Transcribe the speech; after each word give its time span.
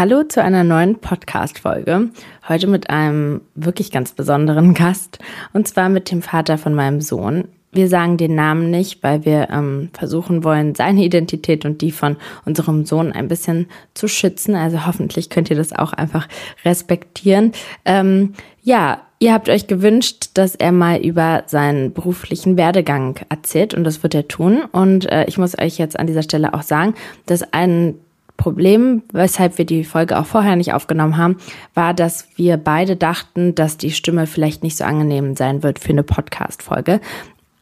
Hallo 0.00 0.22
zu 0.22 0.42
einer 0.42 0.64
neuen 0.64 0.98
Podcast-Folge. 0.98 2.08
Heute 2.48 2.66
mit 2.68 2.88
einem 2.88 3.42
wirklich 3.54 3.90
ganz 3.90 4.12
besonderen 4.12 4.72
Gast 4.74 5.18
und 5.52 5.68
zwar 5.68 5.90
mit 5.90 6.10
dem 6.10 6.22
Vater 6.22 6.56
von 6.56 6.72
meinem 6.72 7.02
Sohn. 7.02 7.48
Wir 7.70 7.86
sagen 7.86 8.16
den 8.16 8.34
Namen 8.34 8.70
nicht, 8.70 9.02
weil 9.02 9.26
wir 9.26 9.50
ähm, 9.50 9.90
versuchen 9.92 10.42
wollen, 10.42 10.74
seine 10.74 11.04
Identität 11.04 11.66
und 11.66 11.82
die 11.82 11.90
von 11.90 12.16
unserem 12.46 12.86
Sohn 12.86 13.12
ein 13.12 13.28
bisschen 13.28 13.66
zu 13.92 14.08
schützen. 14.08 14.54
Also 14.54 14.86
hoffentlich 14.86 15.28
könnt 15.28 15.50
ihr 15.50 15.56
das 15.56 15.74
auch 15.74 15.92
einfach 15.92 16.28
respektieren. 16.64 17.52
Ähm, 17.84 18.32
ja, 18.62 19.02
ihr 19.18 19.34
habt 19.34 19.50
euch 19.50 19.66
gewünscht, 19.66 20.30
dass 20.32 20.54
er 20.54 20.72
mal 20.72 20.98
über 20.98 21.42
seinen 21.46 21.92
beruflichen 21.92 22.56
Werdegang 22.56 23.20
erzählt 23.28 23.74
und 23.74 23.84
das 23.84 24.02
wird 24.02 24.14
er 24.14 24.28
tun. 24.28 24.62
Und 24.72 25.12
äh, 25.12 25.26
ich 25.26 25.36
muss 25.36 25.58
euch 25.58 25.76
jetzt 25.76 25.98
an 25.98 26.06
dieser 26.06 26.22
Stelle 26.22 26.54
auch 26.54 26.62
sagen, 26.62 26.94
dass 27.26 27.52
ein 27.52 27.96
Problem, 28.40 29.02
weshalb 29.12 29.58
wir 29.58 29.66
die 29.66 29.84
Folge 29.84 30.18
auch 30.18 30.24
vorher 30.24 30.56
nicht 30.56 30.72
aufgenommen 30.72 31.18
haben, 31.18 31.36
war, 31.74 31.92
dass 31.92 32.26
wir 32.36 32.56
beide 32.56 32.96
dachten, 32.96 33.54
dass 33.54 33.76
die 33.76 33.90
Stimme 33.90 34.26
vielleicht 34.26 34.62
nicht 34.62 34.78
so 34.78 34.84
angenehm 34.84 35.36
sein 35.36 35.62
wird 35.62 35.78
für 35.78 35.90
eine 35.90 36.02
Podcast-Folge. 36.02 37.02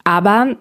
Aber 0.05 0.55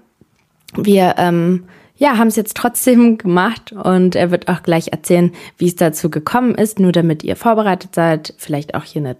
wir 0.75 1.13
ähm, 1.19 1.65
ja, 1.97 2.17
haben 2.17 2.29
es 2.29 2.35
jetzt 2.35 2.57
trotzdem 2.57 3.17
gemacht 3.19 3.71
und 3.71 4.15
er 4.15 4.31
wird 4.31 4.47
auch 4.47 4.63
gleich 4.63 4.87
erzählen, 4.91 5.33
wie 5.59 5.67
es 5.67 5.75
dazu 5.75 6.09
gekommen 6.09 6.55
ist, 6.55 6.79
nur 6.79 6.91
damit 6.91 7.23
ihr 7.23 7.35
vorbereitet 7.35 7.93
seid. 7.93 8.33
Vielleicht 8.37 8.73
auch 8.73 8.85
hier 8.85 9.03
eine 9.03 9.17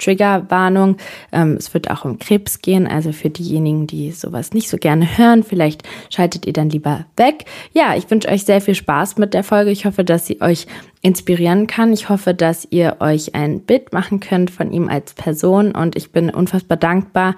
Triggerwarnung. 0.00 0.96
Ähm, 1.32 1.56
es 1.58 1.72
wird 1.74 1.90
auch 1.90 2.04
um 2.04 2.18
Krebs 2.18 2.60
gehen, 2.60 2.86
also 2.86 3.12
für 3.12 3.30
diejenigen, 3.30 3.86
die 3.86 4.10
sowas 4.10 4.52
nicht 4.52 4.68
so 4.68 4.76
gerne 4.76 5.18
hören, 5.18 5.44
vielleicht 5.44 5.82
schaltet 6.10 6.46
ihr 6.46 6.52
dann 6.52 6.70
lieber 6.70 7.06
weg. 7.16 7.44
Ja, 7.72 7.94
ich 7.96 8.10
wünsche 8.10 8.28
euch 8.28 8.44
sehr 8.44 8.60
viel 8.60 8.74
Spaß 8.74 9.18
mit 9.18 9.34
der 9.34 9.44
Folge. 9.44 9.70
Ich 9.70 9.84
hoffe, 9.84 10.04
dass 10.04 10.26
sie 10.26 10.40
euch 10.40 10.66
inspirieren 11.02 11.66
kann. 11.66 11.92
Ich 11.92 12.08
hoffe, 12.08 12.34
dass 12.34 12.66
ihr 12.70 12.96
euch 13.00 13.34
ein 13.34 13.60
Bild 13.60 13.92
machen 13.92 14.20
könnt 14.20 14.50
von 14.50 14.72
ihm 14.72 14.88
als 14.88 15.14
Person 15.14 15.72
und 15.72 15.96
ich 15.96 16.12
bin 16.12 16.30
unfassbar 16.30 16.76
dankbar, 16.76 17.36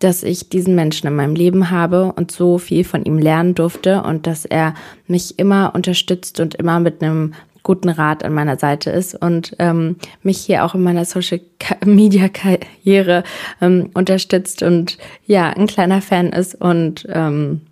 dass 0.00 0.22
ich 0.22 0.48
diesen 0.48 0.74
Menschen 0.74 1.06
in 1.06 1.16
meinem 1.16 1.34
Leben 1.34 1.70
habe 1.70 2.12
und 2.12 2.30
so 2.30 2.58
viel 2.58 2.84
von 2.84 3.04
ihm 3.04 3.18
lernen 3.18 3.54
durfte 3.54 4.02
und 4.02 4.26
dass 4.26 4.44
er 4.44 4.74
mich 5.06 5.38
immer 5.38 5.74
unterstützt 5.74 6.40
und 6.40 6.54
immer 6.56 6.80
mit 6.80 7.02
einem 7.02 7.34
guten 7.64 7.88
Rat 7.88 8.24
an 8.24 8.32
meiner 8.32 8.56
Seite 8.56 8.90
ist 8.90 9.20
und 9.20 9.56
ähm, 9.58 9.96
mich 10.22 10.38
hier 10.38 10.64
auch 10.64 10.76
in 10.76 10.82
meiner 10.84 11.04
Social 11.04 11.40
Media 11.84 12.28
Karriere 12.28 13.24
ähm, 13.60 13.90
unterstützt 13.94 14.62
und 14.62 14.98
ja, 15.26 15.50
ein 15.50 15.66
kleiner 15.66 16.00
Fan 16.00 16.28
ist 16.28 16.54
und 16.54 17.06
ähm, 17.08 17.62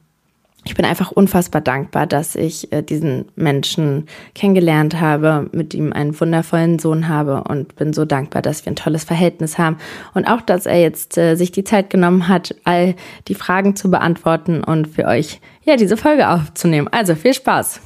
ich 0.64 0.76
bin 0.76 0.84
einfach 0.84 1.10
unfassbar 1.10 1.60
dankbar, 1.60 2.06
dass 2.06 2.36
ich 2.36 2.72
äh, 2.72 2.82
diesen 2.82 3.26
Menschen 3.34 4.06
kennengelernt 4.34 5.00
habe, 5.00 5.48
mit 5.52 5.74
ihm 5.74 5.92
einen 5.92 6.18
wundervollen 6.18 6.78
Sohn 6.78 7.08
habe 7.08 7.44
und 7.44 7.74
bin 7.74 7.92
so 7.92 8.04
dankbar, 8.04 8.42
dass 8.42 8.64
wir 8.64 8.72
ein 8.72 8.76
tolles 8.76 9.04
Verhältnis 9.04 9.58
haben 9.58 9.78
und 10.14 10.26
auch, 10.26 10.40
dass 10.40 10.66
er 10.66 10.80
jetzt 10.80 11.18
äh, 11.18 11.34
sich 11.34 11.50
die 11.50 11.64
Zeit 11.64 11.90
genommen 11.90 12.28
hat, 12.28 12.54
all 12.64 12.94
die 13.28 13.34
Fragen 13.34 13.74
zu 13.74 13.90
beantworten 13.90 14.62
und 14.62 14.86
für 14.86 15.06
euch 15.06 15.40
ja 15.64 15.76
diese 15.76 15.96
Folge 15.96 16.28
aufzunehmen. 16.28 16.88
Also 16.88 17.16
viel 17.16 17.34
Spaß! 17.34 17.80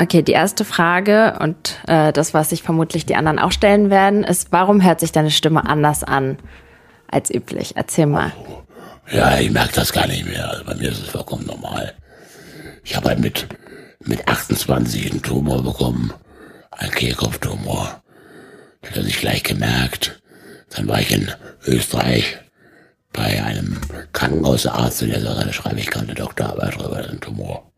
Okay, 0.00 0.22
die 0.22 0.32
erste 0.32 0.64
Frage 0.64 1.36
und 1.40 1.76
äh, 1.88 2.12
das, 2.12 2.32
was 2.32 2.50
sich 2.50 2.62
vermutlich 2.62 3.04
die 3.04 3.16
anderen 3.16 3.40
auch 3.40 3.50
stellen 3.50 3.90
werden, 3.90 4.22
ist, 4.22 4.52
warum 4.52 4.82
hört 4.82 5.00
sich 5.00 5.10
deine 5.10 5.32
Stimme 5.32 5.66
anders 5.66 6.04
an 6.04 6.38
als 7.10 7.34
üblich? 7.34 7.72
Erzähl 7.74 8.06
mal. 8.06 8.32
Ja, 9.10 9.38
ich 9.38 9.50
merke 9.50 9.74
das 9.74 9.92
gar 9.92 10.06
nicht 10.06 10.24
mehr. 10.24 10.48
Also 10.50 10.64
bei 10.64 10.74
mir 10.76 10.90
ist 10.90 11.02
es 11.02 11.08
vollkommen 11.08 11.46
normal. 11.46 11.94
Ich 12.84 12.94
habe 12.94 13.08
halt 13.08 13.18
mit, 13.18 13.48
mit 14.04 14.28
28 14.28 15.10
einen 15.10 15.22
Tumor 15.22 15.62
bekommen, 15.64 16.12
einen 16.70 16.92
Kehlkopftumor. 16.92 18.02
Das 18.82 18.96
hat 18.96 19.04
sich 19.04 19.18
gleich 19.18 19.42
gemerkt. 19.42 20.22
Dann 20.76 20.86
war 20.86 21.00
ich 21.00 21.10
in 21.10 21.32
Österreich 21.66 22.38
bei 23.12 23.42
einem 23.42 23.80
Krankenhausarzt, 24.12 25.00
der 25.02 25.20
sagte, 25.20 25.46
da 25.46 25.52
schreibe 25.52 25.80
ich 25.80 25.90
keine 25.90 26.14
Doktorarbeit 26.14 26.76
drüber, 26.76 26.98
das 26.98 27.06
ist 27.06 27.12
ein 27.14 27.20
Tumor. 27.20 27.72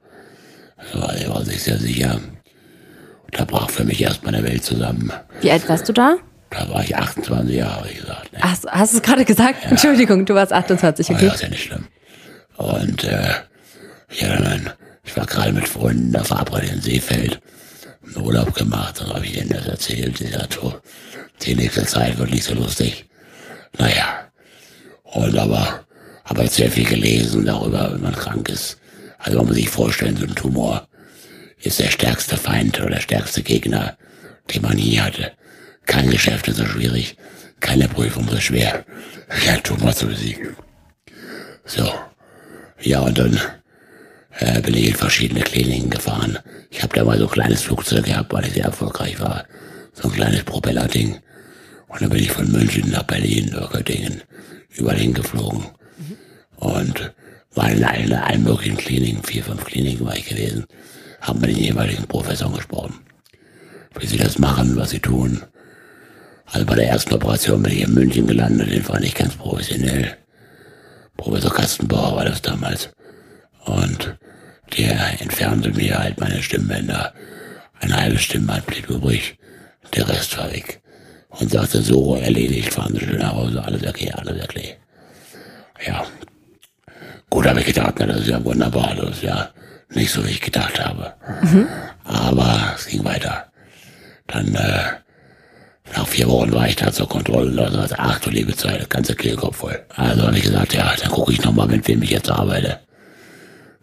So, 0.93 1.01
er 1.01 1.29
war 1.31 1.45
sich 1.45 1.63
sehr 1.63 1.79
sicher. 1.79 2.15
Und 2.15 3.39
da 3.39 3.45
brach 3.45 3.71
für 3.71 3.85
mich 3.85 4.01
erst 4.03 4.25
meine 4.25 4.43
Welt 4.43 4.65
zusammen. 4.65 5.13
Wie 5.41 5.51
alt 5.51 5.69
warst 5.69 5.89
du 5.89 5.93
da? 5.93 6.17
Da 6.51 6.69
war 6.69 6.83
ich 6.83 6.97
28 6.97 7.55
Jahre, 7.55 7.89
wie 7.89 7.95
gesagt. 7.95 8.33
Ne? 8.33 8.39
Ach, 8.43 8.57
hast 8.69 8.93
du 8.93 8.97
es 8.97 9.03
gerade 9.03 9.25
gesagt? 9.25 9.65
Ja. 9.65 9.71
Entschuldigung, 9.71 10.27
du 10.27 10.35
warst 10.35 10.53
28, 10.53 11.11
okay. 11.11 11.27
Ja, 11.27 11.33
ist 11.33 11.43
ja 11.43 11.49
nicht 11.49 11.63
schlimm. 11.63 11.87
Und 12.57 13.05
äh, 13.05 13.35
ja, 14.19 14.37
dann, 14.37 14.71
ich 15.05 15.17
war 15.17 15.27
gerade 15.27 15.53
mit 15.53 15.69
Freunden 15.69 16.13
da 16.13 16.25
verabredet 16.25 16.73
in 16.73 16.81
Seefeld, 16.81 17.41
einen 18.05 18.25
Urlaub 18.25 18.55
gemacht, 18.55 19.01
dann 19.01 19.15
habe 19.15 19.25
ich 19.25 19.37
ihnen 19.37 19.51
das 19.51 19.67
erzählt. 19.67 20.19
Die 20.19 20.27
sagt 20.27 20.55
so, 20.55 20.75
die 21.43 21.55
nächste 21.55 21.87
Zeit 21.87 22.19
wird 22.19 22.31
nicht 22.31 22.45
so 22.45 22.55
lustig. 22.55 23.07
Naja, 23.79 24.25
und 25.05 25.39
aber 25.39 25.85
habe 26.25 26.43
jetzt 26.43 26.57
sehr 26.57 26.71
viel 26.71 26.85
gelesen 26.85 27.47
darüber, 27.47 27.93
wenn 27.93 28.03
man 28.03 28.15
krank 28.15 28.49
ist. 28.49 28.80
Also 29.21 29.39
man 29.39 29.49
muss 29.49 29.57
sich 29.57 29.69
vorstellen, 29.69 30.17
so 30.17 30.25
ein 30.25 30.35
Tumor 30.35 30.89
ist 31.59 31.79
der 31.79 31.91
stärkste 31.91 32.37
Feind 32.37 32.81
oder 32.81 32.91
der 32.91 33.01
stärkste 33.01 33.43
Gegner, 33.43 33.97
den 34.53 34.63
man 34.63 34.77
nie 34.77 34.99
hatte. 34.99 35.33
Kein 35.87 36.11
Geschäft 36.11 36.49
ist 36.49 36.57
so 36.57 36.67
schwierig, 36.67 37.17
keine 37.61 37.89
Prüfung 37.89 38.27
so 38.29 38.41
schwer, 38.41 38.85
ein 39.49 39.63
Tumor 39.63 39.95
zu 39.95 40.07
besiegen. 40.07 40.57
So, 41.65 41.93
ja 42.81 43.01
und 43.01 43.19
dann 43.19 43.39
äh, 44.39 44.61
bin 44.63 44.75
ich 44.75 44.89
in 44.89 44.95
verschiedene 44.95 45.43
Kliniken 45.43 45.91
gefahren. 45.91 46.39
Ich 46.71 46.83
habe 46.83 46.95
da 46.95 47.05
mal 47.05 47.19
so 47.19 47.27
ein 47.27 47.31
kleines 47.31 47.63
Flugzeug 47.63 48.07
gehabt, 48.07 48.33
weil 48.33 48.47
ich 48.47 48.55
sehr 48.55 48.65
erfolgreich 48.65 49.21
war. 49.21 49.45
So 49.93 50.09
ein 50.09 50.15
kleines 50.15 50.45
Propellerding. 50.45 51.19
Und 51.89 52.01
dann 52.01 52.11
bin 52.11 52.21
ich 52.21 52.31
von 52.33 52.51
München 52.51 52.91
nach 52.91 53.03
Berlin, 53.03 53.55
Göttingen, 53.71 54.23
überall 54.71 54.97
hingeflogen. 54.99 55.61
Mhm. 55.99 56.17
Und 56.57 57.13
war 57.55 57.71
in 57.71 57.85
allen, 57.85 58.13
allen 58.13 58.43
möglichen 58.45 58.77
Kliniken, 58.77 59.23
vier, 59.23 59.45
fünf 59.45 59.65
Kliniken 59.65 60.07
war 60.07 60.17
ich 60.17 60.29
gewesen, 60.29 60.65
haben 61.21 61.41
mit 61.41 61.51
den 61.51 61.59
jeweiligen 61.59 62.07
Professoren 62.07 62.55
gesprochen. 62.55 63.01
Wie 63.99 64.07
sie 64.07 64.19
das 64.19 64.39
machen, 64.39 64.77
was 64.77 64.91
sie 64.91 65.01
tun. 65.01 65.43
Also 66.47 66.67
bei 66.67 66.77
der 66.77 66.89
ersten 66.89 67.15
Operation 67.15 67.63
bin 67.63 67.73
ich 67.73 67.83
in 67.83 67.95
München 67.95 68.27
gelandet, 68.27 68.71
den 68.71 68.89
war 68.89 69.01
nicht 69.01 69.17
ganz 69.17 69.35
professionell. 69.35 70.17
Professor 71.17 71.53
Kastenbauer 71.53 72.17
war 72.17 72.25
das 72.25 72.41
damals. 72.41 72.91
Und 73.65 74.17
der 74.77 75.21
entfernte 75.21 75.71
mir 75.71 75.99
halt 75.99 76.19
meine 76.19 76.43
Stimmbänder. 76.43 77.13
Ein 77.81 77.95
halbes 77.95 78.23
Stimmband 78.23 78.67
blieb 78.67 78.89
übrig. 78.89 79.37
Der 79.95 80.09
Rest 80.09 80.37
war 80.39 80.53
weg. 80.53 80.81
Und 81.29 81.51
sagte 81.51 81.83
so, 81.83 82.17
erledigt, 82.17 82.73
fahren 82.73 82.95
Sie 82.95 83.01
schön 83.01 83.19
nach 83.19 83.35
Hause, 83.35 83.63
alles 83.63 83.87
okay, 83.87 84.11
alles 84.13 84.43
okay. 84.43 84.77
Ja, 85.87 86.05
Gut, 87.31 87.47
habe 87.47 87.61
ich 87.61 87.67
gedacht, 87.67 87.95
na, 87.99 88.07
das 88.07 88.23
ist 88.23 88.29
ja 88.29 88.45
wunderbar, 88.45 88.95
das 88.97 89.11
ist 89.17 89.23
ja 89.23 89.51
nicht 89.91 90.11
so, 90.11 90.25
wie 90.27 90.31
ich 90.31 90.41
gedacht 90.41 90.85
habe. 90.85 91.15
Mhm. 91.43 91.69
Aber 92.05 92.75
es 92.77 92.87
ging 92.87 93.05
weiter. 93.05 93.47
Dann, 94.27 94.55
äh, 94.55 94.83
nach 95.97 96.07
vier 96.07 96.29
Wochen 96.29 96.53
war 96.53 96.69
ich 96.69 96.77
da 96.77 96.93
zur 96.93 97.09
Kontrolle 97.09 97.51
und 97.51 97.57
da 97.57 97.71
sagte, 97.71 97.97
ach 97.99 98.21
du 98.21 98.31
liebe 98.31 98.55
Zeit, 98.57 98.81
das 98.81 98.89
ganze 98.89 99.15
Kehlkopf 99.15 99.57
voll. 99.57 99.81
Also 99.97 100.27
habe 100.27 100.37
ich 100.37 100.45
gesagt, 100.45 100.75
ja, 100.75 100.93
dann 101.01 101.11
gucke 101.11 101.33
ich 101.33 101.43
nochmal, 101.43 101.67
mit 101.67 101.87
wem 101.89 102.03
ich 102.03 102.11
jetzt 102.11 102.31
arbeite. 102.31 102.81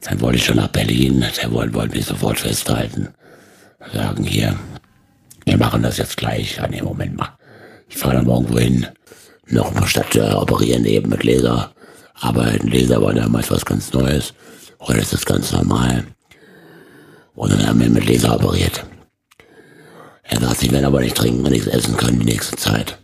Dann 0.02 0.22
wollte 0.22 0.38
ich 0.38 0.46
schon 0.46 0.58
nach 0.58 0.68
Berlin, 0.70 1.26
der 1.42 1.52
wollte, 1.52 1.74
wollte 1.74 1.96
mich 1.96 2.06
sofort 2.06 2.40
festhalten. 2.40 3.10
Sagen, 3.94 4.24
hier, 4.24 4.56
wir 5.46 5.58
machen 5.58 5.84
das 5.84 5.98
jetzt 5.98 6.18
gleich. 6.18 6.58
Ja, 6.58 6.68
nee, 6.68 6.82
Moment 6.82 7.18
mal. 7.18 7.38
Ich 7.90 7.98
fahre 7.98 8.16
dann 8.16 8.26
morgen 8.26 8.58
hin. 8.58 8.88
Noch 9.50 9.74
mal 9.74 9.88
statt 9.88 10.16
äh, 10.16 10.34
operieren 10.34 10.86
eben 10.86 11.10
mit 11.10 11.24
Laser. 11.24 11.72
Aber 12.20 12.44
ein 12.44 12.68
Laser 12.68 13.02
war 13.02 13.14
damals 13.14 13.52
was 13.52 13.66
ganz 13.66 13.94
Neues. 13.94 14.34
Heute 14.80 15.00
ist 15.00 15.14
das 15.14 15.26
ganz 15.26 15.52
normal. 15.52 16.06
Und 17.36 17.52
dann 17.52 17.68
haben 17.68 17.80
wir 17.80 17.90
mit 17.90 18.06
Laser 18.06 18.36
operiert. 18.36 18.86
Er 20.24 20.40
sagt, 20.40 20.60
sie 20.60 20.72
werden 20.72 20.86
aber 20.86 21.02
nicht 21.02 21.16
trinken 21.16 21.46
und 21.46 21.52
nichts 21.52 21.68
essen 21.68 21.96
können 21.96 22.20
die 22.20 22.26
nächste 22.26 22.58
Zeit. 22.58 22.98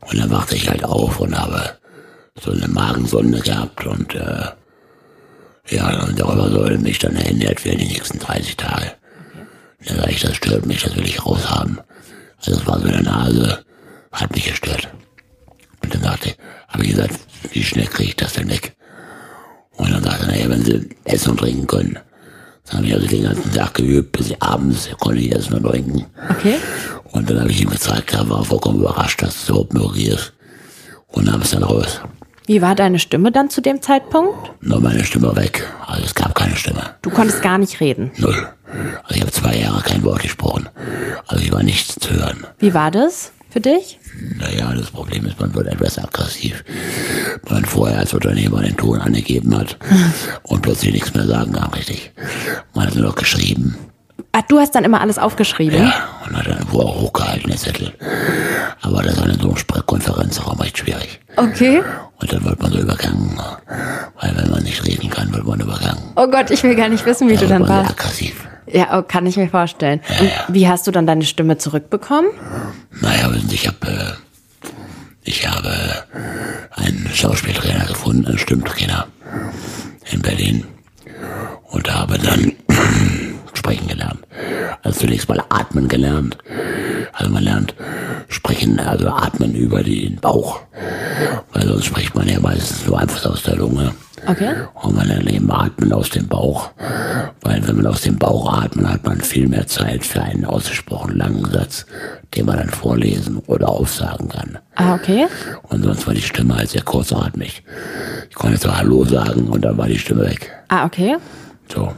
Und 0.00 0.18
dann 0.18 0.30
wachte 0.30 0.56
ich 0.56 0.68
halt 0.68 0.84
auf 0.84 1.20
und 1.20 1.38
habe 1.38 1.78
so 2.40 2.50
eine 2.50 2.68
Magensonde 2.68 3.40
gehabt 3.40 3.86
und 3.86 4.14
äh, 4.14 4.46
ja, 5.68 6.04
und 6.04 6.18
darüber 6.18 6.50
soll 6.50 6.78
mich 6.78 6.98
dann 6.98 7.16
ernährt 7.16 7.64
werden 7.64 7.78
die 7.78 7.88
nächsten 7.88 8.18
30 8.18 8.56
Tage. 8.56 8.92
Dann 9.86 9.96
sag 9.98 10.10
ich, 10.10 10.20
das 10.20 10.36
stört 10.36 10.66
mich, 10.66 10.82
das 10.82 10.96
will 10.96 11.06
ich 11.06 11.24
raushaben. 11.24 11.80
Also 12.38 12.60
es 12.60 12.66
war 12.66 12.80
so 12.80 12.86
in 12.86 12.92
der 12.92 13.02
Nase, 13.02 13.64
hat 14.12 14.34
mich 14.34 14.46
gestört. 14.46 14.88
Und 15.82 15.94
dann 15.94 16.02
sagte, 16.02 16.34
habe 16.74 16.84
ich 16.84 16.90
gesagt, 16.90 17.18
wie 17.52 17.62
schnell 17.62 17.86
kriege 17.86 18.10
ich 18.10 18.16
das 18.16 18.34
denn 18.34 18.50
weg? 18.50 18.76
Und 19.76 19.92
dann 19.92 20.02
sagte 20.02 20.26
er, 20.26 20.32
naja, 20.32 20.50
wenn 20.50 20.64
Sie 20.64 20.88
essen 21.04 21.30
und 21.30 21.38
trinken 21.38 21.66
können. 21.66 21.98
Dann 22.66 22.78
habe 22.78 22.86
ich 22.86 22.94
also 22.94 23.06
den 23.06 23.24
ganzen 23.24 23.52
Tag 23.52 23.74
geübt, 23.74 24.12
bis 24.12 24.32
abends 24.40 24.88
konnte 24.98 25.20
ich 25.20 25.32
essen 25.34 25.54
und 25.54 25.64
trinken. 25.64 26.06
Okay. 26.30 26.56
Und 27.12 27.28
dann 27.28 27.40
habe 27.40 27.50
ich 27.50 27.60
ihm 27.60 27.70
gezeigt, 27.70 28.12
er 28.14 28.28
war 28.28 28.44
vollkommen 28.44 28.80
überrascht, 28.80 29.22
dass 29.22 29.42
es 29.42 29.48
überhaupt 29.48 29.74
möglich 29.74 30.08
ist. 30.08 30.32
Und 31.08 31.26
nahm 31.26 31.42
es 31.42 31.50
dann 31.50 31.62
raus. 31.62 32.00
Wie 32.46 32.60
war 32.60 32.74
deine 32.74 32.98
Stimme 32.98 33.32
dann 33.32 33.50
zu 33.50 33.60
dem 33.60 33.80
Zeitpunkt? 33.80 34.50
Nur 34.60 34.80
meine 34.80 35.04
Stimme 35.04 35.34
weg. 35.36 35.66
Also 35.86 36.04
es 36.04 36.14
gab 36.14 36.34
keine 36.34 36.56
Stimme. 36.56 36.94
Du 37.02 37.10
konntest 37.10 37.42
gar 37.42 37.58
nicht 37.58 37.80
reden. 37.80 38.10
Null. 38.16 38.48
Also 39.04 39.14
ich 39.14 39.20
habe 39.20 39.30
zwei 39.30 39.56
Jahre 39.56 39.82
kein 39.82 40.02
Wort 40.02 40.22
gesprochen. 40.22 40.68
Also 41.26 41.42
ich 41.42 41.52
war 41.52 41.62
nichts 41.62 41.94
zu 41.94 42.12
hören. 42.12 42.46
Wie 42.58 42.74
war 42.74 42.90
das 42.90 43.32
für 43.54 43.60
dich? 43.60 44.00
Naja, 44.38 44.74
das 44.74 44.90
Problem 44.90 45.24
ist, 45.26 45.38
man 45.38 45.54
wird 45.54 45.68
etwas 45.68 45.96
aggressiv. 45.96 46.64
Man 47.48 47.64
vorher 47.64 48.00
als 48.00 48.12
Unternehmer 48.12 48.60
den 48.62 48.76
Ton 48.76 49.00
angegeben 49.00 49.56
hat 49.56 49.76
und 50.42 50.60
plötzlich 50.62 50.92
nichts 50.92 51.14
mehr 51.14 51.24
sagen 51.24 51.52
kann, 51.52 51.72
richtig. 51.72 52.12
Man 52.74 52.88
hat 52.88 52.96
nur 52.96 53.04
noch 53.06 53.14
geschrieben. 53.14 53.76
Ach, 54.32 54.42
du 54.48 54.58
hast 54.58 54.74
dann 54.74 54.82
immer 54.82 55.00
alles 55.00 55.18
aufgeschrieben? 55.18 55.78
Ja, 55.78 56.08
und 56.26 56.36
hat 56.36 56.46
dann 56.46 56.58
irgendwo 56.58 56.80
auch 56.80 57.00
hochgehalten, 57.00 57.48
den 57.48 57.58
Zettel. 57.58 57.92
Aber 58.82 59.02
das 59.04 59.16
war 59.20 59.28
in 59.28 59.38
so 59.38 59.46
einem 59.48 59.56
Sprechkonferenzraum 59.56 60.60
recht 60.60 60.76
schwierig. 60.78 61.20
Okay. 61.36 61.80
Und 62.20 62.32
dann 62.32 62.44
wird 62.44 62.60
man 62.60 62.72
so 62.72 62.78
übergangen. 62.80 63.38
Weil 64.20 64.36
wenn 64.36 64.50
man 64.50 64.64
nicht 64.64 64.84
reden 64.84 65.10
kann, 65.10 65.32
wird 65.32 65.46
man 65.46 65.60
übergangen. 65.60 66.02
Oh 66.16 66.26
Gott, 66.26 66.50
ich 66.50 66.64
will 66.64 66.74
gar 66.74 66.88
nicht 66.88 67.06
wissen, 67.06 67.28
wie 67.28 67.34
Da 67.36 67.42
du 67.42 67.46
dann 67.46 67.68
warst. 67.68 67.90
aggressiv. 67.90 68.44
Ja, 68.66 68.98
oh, 68.98 69.02
kann 69.02 69.26
ich 69.26 69.36
mir 69.36 69.48
vorstellen. 69.48 70.00
Und 70.20 70.30
wie 70.48 70.68
hast 70.68 70.86
du 70.86 70.90
dann 70.90 71.06
deine 71.06 71.24
Stimme 71.24 71.58
zurückbekommen? 71.58 72.30
Naja, 73.00 73.30
ich 73.50 73.66
habe 73.66 73.86
äh, 73.86 74.68
ich 75.26 75.48
habe 75.48 75.70
einen 76.70 77.08
Schauspieltrainer 77.12 77.86
gefunden, 77.86 78.26
einen 78.26 78.38
Stimmtrainer 78.38 79.06
in 80.10 80.20
Berlin 80.20 80.64
und 81.70 81.92
habe 81.92 82.18
dann 82.18 82.52
sprechen 83.54 83.88
gelernt. 83.88 84.20
Also 84.82 85.00
zunächst 85.00 85.28
mal 85.28 85.42
atmen 85.48 85.88
gelernt. 85.88 86.36
Also 87.12 87.32
man 87.32 87.42
lernt 87.42 87.74
sprechen, 88.28 88.78
also 88.78 89.08
atmen 89.08 89.54
über 89.54 89.82
den 89.82 90.16
Bauch. 90.16 90.60
Sonst 91.66 91.86
spricht 91.86 92.14
man 92.14 92.28
ja 92.28 92.40
meistens 92.40 92.86
nur 92.86 92.98
einfach 92.98 93.24
aus 93.26 93.42
der 93.42 93.56
Lunge. 93.56 93.92
Okay. 94.26 94.54
Und 94.74 94.96
man 94.96 95.10
eben 95.26 95.50
atmen 95.50 95.92
aus 95.92 96.10
dem 96.10 96.26
Bauch. 96.28 96.70
Weil 97.42 97.66
wenn 97.66 97.76
man 97.76 97.86
aus 97.86 98.02
dem 98.02 98.16
Bauch 98.16 98.52
atmet, 98.52 98.86
hat 98.86 99.04
man 99.04 99.20
viel 99.20 99.48
mehr 99.48 99.66
Zeit 99.66 100.04
für 100.04 100.22
einen 100.22 100.44
ausgesprochen 100.44 101.16
langen 101.16 101.44
Satz, 101.50 101.86
den 102.34 102.46
man 102.46 102.56
dann 102.56 102.70
vorlesen 102.70 103.38
oder 103.46 103.68
aufsagen 103.68 104.28
kann. 104.28 104.58
Ah, 104.76 104.94
okay. 104.94 105.26
Und 105.64 105.84
sonst 105.84 106.06
war 106.06 106.14
die 106.14 106.22
Stimme 106.22 106.56
halt 106.56 106.70
sehr 106.70 106.82
kurzatmig. 106.82 107.62
Ich 108.30 108.34
konnte 108.34 108.56
so 108.56 108.74
Hallo 108.74 109.04
sagen 109.04 109.48
und 109.48 109.62
dann 109.62 109.76
war 109.76 109.88
die 109.88 109.98
Stimme 109.98 110.22
weg. 110.22 110.50
Ah, 110.68 110.86
okay. 110.86 111.16
So. 111.72 111.92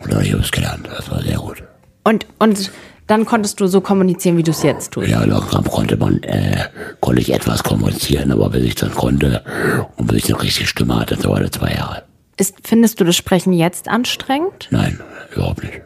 Und 0.00 0.12
dann 0.12 0.18
habe 0.18 0.26
ich 0.26 0.32
es 0.32 0.52
gelernt. 0.52 0.88
Das 0.96 1.10
war 1.10 1.22
sehr 1.22 1.38
gut. 1.38 1.62
Und, 2.04 2.26
und 2.38 2.70
dann 3.08 3.24
konntest 3.24 3.58
du 3.58 3.66
so 3.66 3.80
kommunizieren, 3.80 4.36
wie 4.36 4.42
du 4.44 4.52
es 4.52 4.62
jetzt 4.62 4.92
tust. 4.92 5.08
Ja, 5.08 5.24
langsam 5.24 5.64
konnte 5.64 5.96
man, 5.96 6.22
äh, 6.22 6.66
konnte 7.00 7.20
ich 7.20 7.32
etwas 7.32 7.64
kommunizieren, 7.64 8.30
aber 8.30 8.50
bis 8.50 8.62
ich 8.62 8.74
dann 8.76 8.92
konnte 8.94 9.42
und 9.96 10.06
bis 10.06 10.18
ich 10.24 10.32
eine 10.32 10.42
richtige 10.42 10.68
Stimme 10.68 11.00
hatte, 11.00 11.16
dauerte 11.16 11.50
zwei 11.50 11.72
Jahre. 11.72 12.04
Ist, 12.36 12.54
findest 12.62 13.00
du 13.00 13.04
das 13.04 13.16
Sprechen 13.16 13.52
jetzt 13.52 13.88
anstrengend? 13.88 14.68
Nein, 14.70 15.00
überhaupt 15.34 15.64
nicht. 15.64 15.80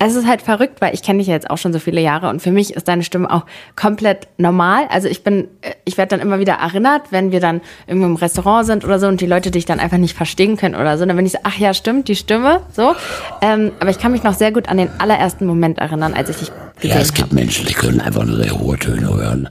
Es 0.00 0.14
ist 0.14 0.28
halt 0.28 0.42
verrückt, 0.42 0.80
weil 0.80 0.94
ich 0.94 1.02
kenne 1.02 1.18
dich 1.18 1.26
ja 1.26 1.34
jetzt 1.34 1.50
auch 1.50 1.58
schon 1.58 1.72
so 1.72 1.80
viele 1.80 2.00
Jahre 2.00 2.28
und 2.28 2.40
für 2.40 2.52
mich 2.52 2.74
ist 2.74 2.86
deine 2.86 3.02
Stimme 3.02 3.32
auch 3.32 3.44
komplett 3.74 4.28
normal. 4.36 4.86
Also 4.90 5.08
ich 5.08 5.24
bin, 5.24 5.48
äh, 5.60 5.72
ich 5.84 5.98
werde 5.98 6.10
dann 6.10 6.20
immer 6.20 6.38
wieder 6.38 6.54
erinnert, 6.54 7.10
wenn 7.10 7.32
wir 7.32 7.40
dann 7.40 7.60
irgendwo 7.88 8.06
im 8.06 8.14
Restaurant 8.14 8.64
sind 8.64 8.84
oder 8.84 9.00
so 9.00 9.08
und 9.08 9.20
die 9.20 9.26
Leute 9.26 9.50
dich 9.50 9.64
dann 9.64 9.80
einfach 9.80 9.98
nicht 9.98 10.16
verstehen 10.16 10.56
können 10.56 10.76
oder 10.76 10.96
so. 10.96 11.04
Dann 11.04 11.16
bin 11.16 11.26
ich 11.26 11.32
so, 11.32 11.38
ach 11.42 11.58
ja, 11.58 11.74
stimmt, 11.74 12.06
die 12.06 12.14
Stimme, 12.14 12.60
so. 12.72 12.94
Ähm, 13.42 13.72
aber 13.80 13.90
ich 13.90 13.98
kann 13.98 14.12
mich 14.12 14.22
noch 14.22 14.34
sehr 14.34 14.52
gut 14.52 14.68
an 14.68 14.76
den 14.76 14.88
allerersten 15.00 15.46
Moment 15.46 15.78
erinnern, 15.78 16.14
als 16.14 16.30
ich 16.30 16.36
dich 16.36 16.52
gesehen 16.80 16.96
Ja, 16.96 17.02
es 17.02 17.12
gibt 17.12 17.32
Menschen, 17.32 17.66
die 17.66 17.74
können 17.74 18.00
einfach 18.00 18.24
nur 18.24 18.36
sehr 18.36 18.58
hohe 18.58 18.78
Töne 18.78 19.08
hören 19.08 19.48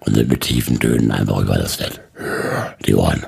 und 0.00 0.14
sind 0.14 0.28
mit 0.28 0.40
tiefen 0.40 0.78
Tönen 0.78 1.10
einfach 1.10 1.40
über 1.40 1.56
das 1.56 1.76
Fett. 1.76 2.00
Die 2.86 2.94
Ohren. 2.94 3.24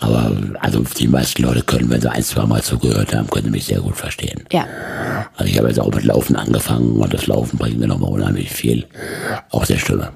Aber 0.00 0.32
also 0.60 0.80
die 0.80 1.08
meisten 1.08 1.42
Leute 1.42 1.62
können, 1.62 1.90
wenn 1.90 2.00
sie 2.00 2.10
ein, 2.10 2.22
zwei 2.22 2.44
Mal 2.46 2.62
zugehört 2.62 3.14
haben, 3.14 3.28
können 3.28 3.46
sie 3.46 3.50
mich 3.50 3.64
sehr 3.64 3.80
gut 3.80 3.96
verstehen. 3.96 4.44
Ja. 4.52 4.66
Also 5.36 5.50
ich 5.50 5.58
habe 5.58 5.68
jetzt 5.68 5.80
auch 5.80 5.92
mit 5.92 6.04
Laufen 6.04 6.36
angefangen 6.36 6.96
und 7.00 7.12
das 7.14 7.26
Laufen 7.26 7.58
bringt 7.58 7.78
mir 7.78 7.88
nochmal 7.88 8.10
unheimlich 8.10 8.50
viel. 8.50 8.86
Auch 9.50 9.66
der 9.66 9.78
Stimme. 9.78 10.10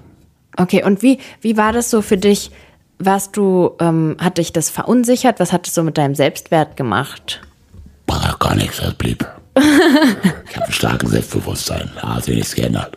Okay, 0.56 0.82
und 0.84 1.02
wie, 1.02 1.18
wie 1.40 1.56
war 1.56 1.72
das 1.72 1.90
so 1.90 2.02
für 2.02 2.16
dich? 2.16 2.50
Warst 2.98 3.36
du, 3.36 3.76
ähm, 3.80 4.16
hat 4.18 4.38
dich 4.38 4.52
das 4.52 4.70
verunsichert? 4.70 5.38
Was 5.38 5.52
hat 5.52 5.68
es 5.68 5.74
so 5.74 5.84
mit 5.84 5.96
deinem 5.96 6.16
Selbstwert 6.16 6.76
gemacht? 6.76 7.40
War 8.08 8.36
gar 8.38 8.56
nichts, 8.56 8.78
das 8.78 8.94
blieb. 8.94 9.26
Ich 9.58 10.56
habe 10.56 10.66
ein 10.66 10.72
starkes 10.72 11.10
Selbstbewusstsein. 11.10 11.90
Da 12.00 12.16
hat 12.16 12.24
sich 12.24 12.36
nichts 12.36 12.54
geändert. 12.54 12.96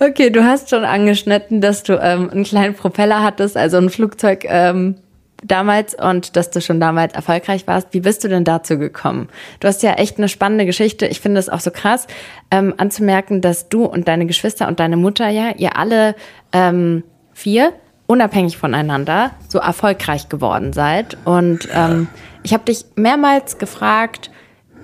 Okay, 0.00 0.30
du 0.30 0.44
hast 0.44 0.70
schon 0.70 0.84
angeschnitten, 0.84 1.60
dass 1.60 1.82
du 1.82 2.00
ähm, 2.00 2.30
einen 2.30 2.44
kleinen 2.44 2.74
Propeller 2.74 3.22
hattest, 3.22 3.56
also 3.56 3.76
ein 3.76 3.90
Flugzeug 3.90 4.44
ähm, 4.44 4.96
damals 5.44 5.94
und 5.94 6.36
dass 6.36 6.50
du 6.50 6.60
schon 6.60 6.80
damals 6.80 7.14
erfolgreich 7.14 7.66
warst. 7.66 7.88
Wie 7.92 8.00
bist 8.00 8.24
du 8.24 8.28
denn 8.28 8.44
dazu 8.44 8.78
gekommen? 8.78 9.28
Du 9.60 9.68
hast 9.68 9.82
ja 9.82 9.92
echt 9.94 10.18
eine 10.18 10.28
spannende 10.28 10.66
Geschichte. 10.66 11.06
Ich 11.06 11.20
finde 11.20 11.38
es 11.38 11.48
auch 11.48 11.60
so 11.60 11.70
krass 11.70 12.06
ähm, 12.50 12.74
anzumerken, 12.76 13.40
dass 13.40 13.68
du 13.68 13.84
und 13.84 14.08
deine 14.08 14.26
Geschwister 14.26 14.68
und 14.68 14.80
deine 14.80 14.96
Mutter 14.96 15.28
ja, 15.28 15.52
ihr 15.56 15.76
alle 15.76 16.14
ähm, 16.52 17.04
vier 17.32 17.72
unabhängig 18.06 18.56
voneinander 18.56 19.32
so 19.48 19.58
erfolgreich 19.58 20.28
geworden 20.28 20.72
seid. 20.72 21.16
Und 21.24 21.68
ähm, 21.72 22.08
ich 22.42 22.52
habe 22.52 22.64
dich 22.64 22.84
mehrmals 22.94 23.58
gefragt, 23.58 24.30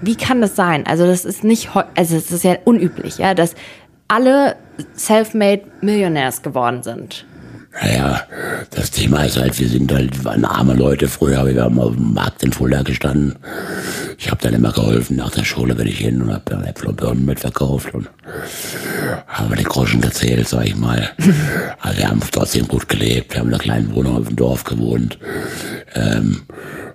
wie 0.02 0.16
kann 0.16 0.40
das 0.40 0.56
sein? 0.56 0.87
Also 0.87 1.06
das 1.06 1.25
ist 1.25 1.44
nicht, 1.44 1.70
also 1.75 2.16
es 2.16 2.31
ist 2.31 2.44
ja 2.44 2.56
unüblich, 2.64 3.19
ja, 3.19 3.34
dass 3.34 3.54
alle 4.08 4.56
self-made 4.96 5.62
Millionärs 5.81 6.43
geworden 6.43 6.82
sind. 6.82 7.25
Naja, 7.81 8.23
das 8.71 8.91
Thema 8.91 9.25
ist 9.25 9.39
halt, 9.39 9.59
wir 9.59 9.69
sind 9.69 9.93
halt, 9.93 10.25
waren 10.25 10.45
arme 10.45 10.75
Leute 10.75 11.09
früher, 11.09 11.47
wir 11.47 11.63
haben 11.63 11.79
auf 11.79 11.95
dem 11.95 12.13
Markt 12.13 12.43
in 12.43 12.53
Fulda 12.53 12.83
gestanden. 12.83 13.37
Ich 14.19 14.31
habe 14.31 14.43
dann 14.43 14.55
immer 14.55 14.73
geholfen, 14.73 15.17
nach 15.17 15.31
der 15.31 15.45
Schule 15.45 15.75
bin 15.75 15.87
ich 15.87 15.99
hin 15.99 16.21
und 16.21 16.33
habe 16.33 16.43
dann 16.45 16.65
Äpfel 16.65 16.89
und 16.89 16.97
Birnen 16.97 17.25
mitverkauft 17.25 17.95
und 17.95 18.11
habe 19.27 19.57
den 19.57 19.65
Groschen 19.65 20.01
gezählt, 20.01 20.49
sag 20.49 20.67
ich 20.67 20.77
mal. 20.77 21.11
Also 21.81 21.99
wir 21.99 22.09
haben 22.09 22.21
trotzdem 22.31 22.69
gut 22.69 22.89
gelebt, 22.89 23.33
wir 23.33 23.41
haben 23.41 23.49
in 23.49 23.55
einer 23.55 23.63
kleinen 23.63 23.95
Wohnung 23.95 24.19
auf 24.19 24.27
dem 24.27 24.37
Dorf 24.37 24.65
gewohnt. 24.65 25.19
Ähm, 25.95 26.43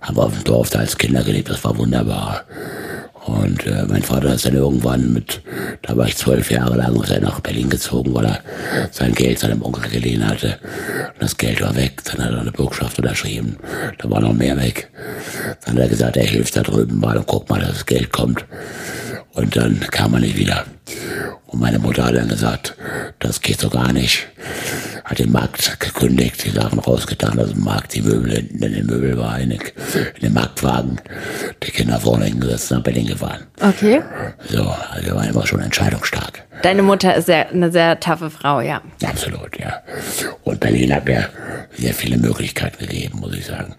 haben 0.01 0.19
auf 0.19 0.33
dem 0.33 0.43
Dorf 0.43 0.69
da 0.69 0.79
als 0.79 0.97
Kinder 0.97 1.23
gelebt, 1.23 1.49
das 1.49 1.63
war 1.63 1.77
wunderbar. 1.77 2.45
Und 3.27 3.67
äh, 3.67 3.83
mein 3.89 4.03
Vater 4.03 4.33
ist 4.33 4.45
dann 4.45 4.55
irgendwann 4.55 5.11
mit, 5.11 5.41
da 5.81 5.97
war 5.97 6.07
ich 6.07 6.15
zwölf 6.15 6.49
Jahre 6.49 6.77
lang, 6.77 6.95
ist 7.03 7.11
er 7.11 7.19
nach 7.19 7.41
Berlin 7.41 7.69
gezogen, 7.69 8.13
weil 8.13 8.25
er 8.25 8.39
sein 8.91 9.13
Geld 9.13 9.39
seinem 9.39 9.61
Onkel 9.61 9.89
geliehen 9.89 10.25
hatte. 10.25 10.57
Und 11.13 11.21
das 11.21 11.35
Geld 11.35 11.59
war 11.59 11.75
weg. 11.75 12.01
Dann 12.05 12.23
hat 12.23 12.31
er 12.31 12.39
eine 12.39 12.53
Bürgschaft 12.53 12.97
unterschrieben. 12.97 13.57
Da 13.97 14.09
war 14.09 14.21
noch 14.21 14.31
mehr 14.31 14.55
weg. 14.55 14.89
Dann 15.65 15.75
hat 15.75 15.81
er 15.81 15.89
gesagt, 15.89 16.15
er 16.15 16.25
hilft 16.25 16.55
da 16.55 16.63
drüben 16.63 17.01
mal 17.01 17.17
und 17.17 17.27
guck 17.27 17.49
mal, 17.49 17.59
dass 17.59 17.73
das 17.73 17.85
Geld 17.85 18.13
kommt. 18.13 18.45
Und 19.33 19.57
dann 19.57 19.81
kam 19.91 20.13
er 20.13 20.21
nicht 20.21 20.37
wieder. 20.37 20.63
Und 21.47 21.61
meine 21.61 21.79
Mutter 21.79 22.03
hat 22.05 22.15
dann 22.15 22.27
gesagt, 22.27 22.75
das 23.19 23.41
geht 23.41 23.59
so 23.61 23.69
gar 23.69 23.93
nicht. 23.93 24.27
Hat 25.05 25.19
den 25.19 25.31
Markt 25.31 25.79
gekündigt, 25.79 26.43
die 26.43 26.49
Sachen 26.49 26.79
rausgetan 26.79 27.39
aus 27.39 27.51
dem 27.51 27.63
Markt, 27.63 27.95
die 27.95 28.01
Möbel 28.01 28.33
hinten 28.33 28.61
in 28.61 28.73
den 28.73 28.85
Möbelwagen, 28.85 29.43
in 29.43 29.49
den, 29.51 29.61
in 30.15 30.21
den 30.21 30.33
Marktwagen, 30.33 30.99
die 31.63 31.71
Kinder 31.71 31.99
vorne 32.01 32.25
hingesetzt 32.25 32.71
und 32.71 32.79
nach 32.79 32.83
Berlin 32.83 33.07
gefahren. 33.07 33.47
Okay. 33.61 34.01
So, 34.49 34.67
also 34.67 35.05
wir 35.05 35.15
waren 35.15 35.29
immer 35.29 35.47
schon 35.47 35.61
entscheidungsstark. 35.61 36.43
Deine 36.63 36.83
Mutter 36.83 37.15
ist 37.15 37.27
sehr, 37.27 37.49
eine 37.49 37.71
sehr 37.71 37.99
taffe 38.01 38.29
Frau, 38.29 38.59
ja. 38.59 38.81
Absolut, 39.05 39.57
ja. 39.57 39.81
Und 40.43 40.59
Berlin 40.59 40.93
hat 40.93 41.05
mir 41.05 41.29
sehr 41.77 41.93
viele 41.93 42.17
Möglichkeiten 42.17 42.85
gegeben, 42.85 43.19
muss 43.19 43.35
ich 43.35 43.45
sagen. 43.45 43.75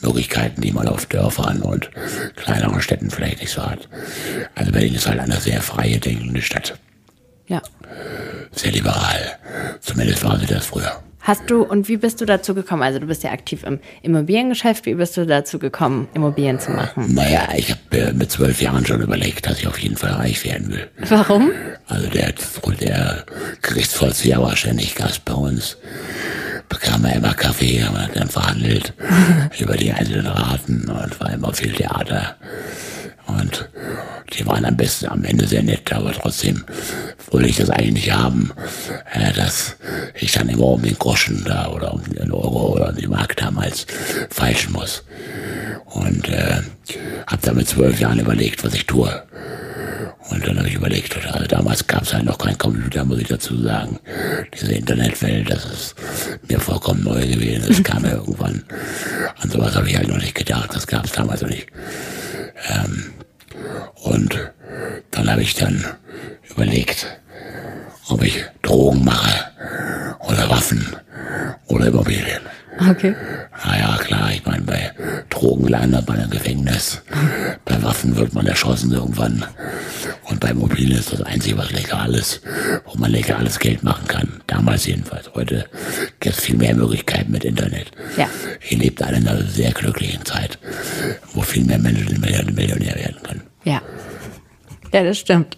Möglichkeiten, 0.00 0.60
die 0.60 0.72
man 0.72 0.88
auf 0.88 1.06
Dörfern 1.06 1.62
und 1.62 1.90
kleineren 2.34 2.80
Städten 2.80 3.10
vielleicht 3.10 3.40
nicht 3.40 3.52
so 3.52 3.62
hat. 3.62 3.88
Also 4.56 4.72
Berlin 4.72 4.96
ist 4.96 5.06
halt 5.06 5.20
eine 5.20 5.36
sehr 5.36 5.60
freie, 5.60 5.98
denkende 5.98 6.42
Stadt. 6.42 6.74
Ja. 7.46 7.62
Sehr 8.52 8.72
liberal. 8.72 9.38
Zumindest 9.80 10.24
war 10.24 10.38
sie 10.38 10.46
das 10.46 10.66
früher. 10.66 11.02
Hast 11.22 11.48
du, 11.48 11.62
und 11.62 11.88
wie 11.88 11.98
bist 11.98 12.20
du 12.20 12.24
dazu 12.24 12.52
gekommen? 12.52 12.82
Also 12.82 12.98
du 12.98 13.06
bist 13.06 13.22
ja 13.22 13.30
aktiv 13.30 13.62
im 13.62 13.78
Immobiliengeschäft. 14.02 14.86
Wie 14.86 14.94
bist 14.94 15.16
du 15.16 15.24
dazu 15.24 15.60
gekommen, 15.60 16.08
Immobilien 16.14 16.58
zu 16.58 16.72
machen? 16.72 17.14
Naja, 17.14 17.48
ich 17.56 17.70
habe 17.70 18.08
äh, 18.08 18.12
mit 18.12 18.32
zwölf 18.32 18.60
Jahren 18.60 18.84
schon 18.84 19.00
überlegt, 19.00 19.46
dass 19.46 19.60
ich 19.60 19.68
auf 19.68 19.78
jeden 19.78 19.96
Fall 19.96 20.10
reich 20.10 20.44
werden 20.44 20.72
will. 20.72 20.90
Warum? 21.08 21.52
Also 21.86 22.08
der, 22.08 22.32
der 22.80 23.24
Gerichtsvollzieher 23.62 24.42
war 24.42 24.56
ständig 24.56 24.96
Gast 24.96 25.24
bei 25.24 25.34
uns. 25.34 25.76
Bekam 26.68 27.04
er 27.04 27.14
immer 27.14 27.34
Kaffee, 27.34 27.84
haben 27.84 27.94
wir 27.94 28.08
dann 28.12 28.28
verhandelt 28.28 28.92
über 29.60 29.76
die 29.76 29.92
einzelnen 29.92 30.26
Raten 30.26 30.90
und 30.90 31.20
war 31.20 31.32
immer 31.32 31.52
viel 31.52 31.72
Theater. 31.72 32.34
Und 33.26 33.68
die 34.32 34.46
waren 34.46 34.64
am 34.64 34.76
besten 34.76 35.06
am 35.06 35.24
Ende 35.24 35.46
sehr 35.46 35.62
nett, 35.62 35.92
aber 35.92 36.12
trotzdem 36.12 36.64
wollte 37.30 37.48
ich 37.48 37.56
das 37.56 37.70
eigentlich 37.70 38.12
haben, 38.12 38.52
äh, 39.12 39.32
dass 39.32 39.76
ich 40.14 40.32
dann 40.32 40.48
immer 40.48 40.66
um 40.66 40.82
den 40.82 40.98
Groschen 40.98 41.44
da 41.44 41.68
oder 41.68 41.94
um 41.94 42.02
den 42.02 42.32
Euro 42.32 42.74
oder 42.74 42.92
die 42.92 43.06
Mark 43.06 43.36
damals 43.36 43.86
feilschen 44.30 44.72
muss. 44.72 45.04
Und 45.86 46.28
äh, 46.28 46.62
habe 47.26 47.42
dann 47.42 47.56
mit 47.56 47.68
zwölf 47.68 48.00
Jahren 48.00 48.18
überlegt, 48.18 48.64
was 48.64 48.74
ich 48.74 48.86
tue. 48.86 49.22
Und 50.30 50.46
dann 50.46 50.56
habe 50.56 50.68
ich 50.68 50.74
überlegt, 50.74 51.16
also 51.26 51.46
damals 51.46 51.86
gab 51.86 52.02
es 52.04 52.14
halt 52.14 52.24
noch 52.24 52.38
keinen 52.38 52.56
Computer, 52.56 53.04
muss 53.04 53.18
ich 53.18 53.28
dazu 53.28 53.60
sagen. 53.60 53.98
Diese 54.54 54.72
Internetwelt, 54.72 55.50
das 55.50 55.64
ist 55.66 55.94
mir 56.48 56.58
vollkommen 56.58 57.04
neu 57.04 57.26
gewesen. 57.26 57.64
Das 57.68 57.82
kam 57.82 58.04
ja 58.04 58.12
irgendwann. 58.12 58.64
An 59.38 59.50
sowas 59.50 59.74
habe 59.74 59.88
ich 59.88 59.96
halt 59.96 60.08
noch 60.08 60.18
nicht 60.18 60.34
gedacht. 60.34 60.70
Das 60.74 60.86
gab 60.86 61.04
es 61.04 61.12
damals 61.12 61.42
noch 61.42 61.50
nicht. 61.50 61.66
Ähm, 62.68 63.14
und 64.02 64.52
dann 65.10 65.30
habe 65.30 65.42
ich 65.42 65.54
dann 65.54 65.84
überlegt, 66.50 67.06
ob 68.08 68.22
ich 68.22 68.44
Drogen 68.62 69.04
mache 69.04 69.50
oder 70.20 70.48
Waffen 70.50 70.96
oder 71.66 71.86
Immobilien. 71.86 72.42
Okay. 72.78 73.14
Naja, 73.64 73.98
klar, 73.98 74.30
ich 74.32 74.44
meine, 74.46 74.62
bei 74.62 74.92
Drogen 75.28 75.68
landet 75.68 76.08
man 76.08 76.20
im 76.20 76.30
Gefängnis. 76.30 77.02
Bei 77.64 77.82
Waffen 77.82 78.16
wird 78.16 78.34
man 78.34 78.46
erschossen 78.46 78.92
irgendwann. 78.92 79.44
Und 80.24 80.40
bei 80.40 80.50
Immobilien 80.50 80.98
ist 80.98 81.12
das 81.12 81.22
Einzige, 81.22 81.58
was 81.58 81.70
legal 81.72 82.14
ist, 82.14 82.40
wo 82.86 82.98
man 82.98 83.10
legales 83.10 83.58
Geld 83.58 83.82
machen 83.82 84.06
kann. 84.08 84.40
Damals 84.46 84.86
jedenfalls. 84.86 85.30
Heute 85.34 85.66
gibt 86.20 86.36
es 86.36 86.42
viel 86.42 86.56
mehr 86.56 86.74
Möglichkeiten 86.74 87.30
mit 87.30 87.44
Internet. 87.44 87.90
Ja. 88.16 88.28
Hier 88.60 88.78
lebt 88.78 89.02
alle 89.02 89.18
in 89.18 89.28
einer 89.28 89.42
sehr 89.44 89.72
glücklichen 89.72 90.24
Zeit, 90.24 90.58
wo 91.34 91.42
viel 91.42 91.64
mehr 91.64 91.78
Menschen 91.78 92.20
Millionär 92.20 92.94
werden 92.96 93.22
können. 93.22 93.42
Ja. 93.64 93.82
Ja, 94.92 95.04
das 95.04 95.18
stimmt. 95.18 95.56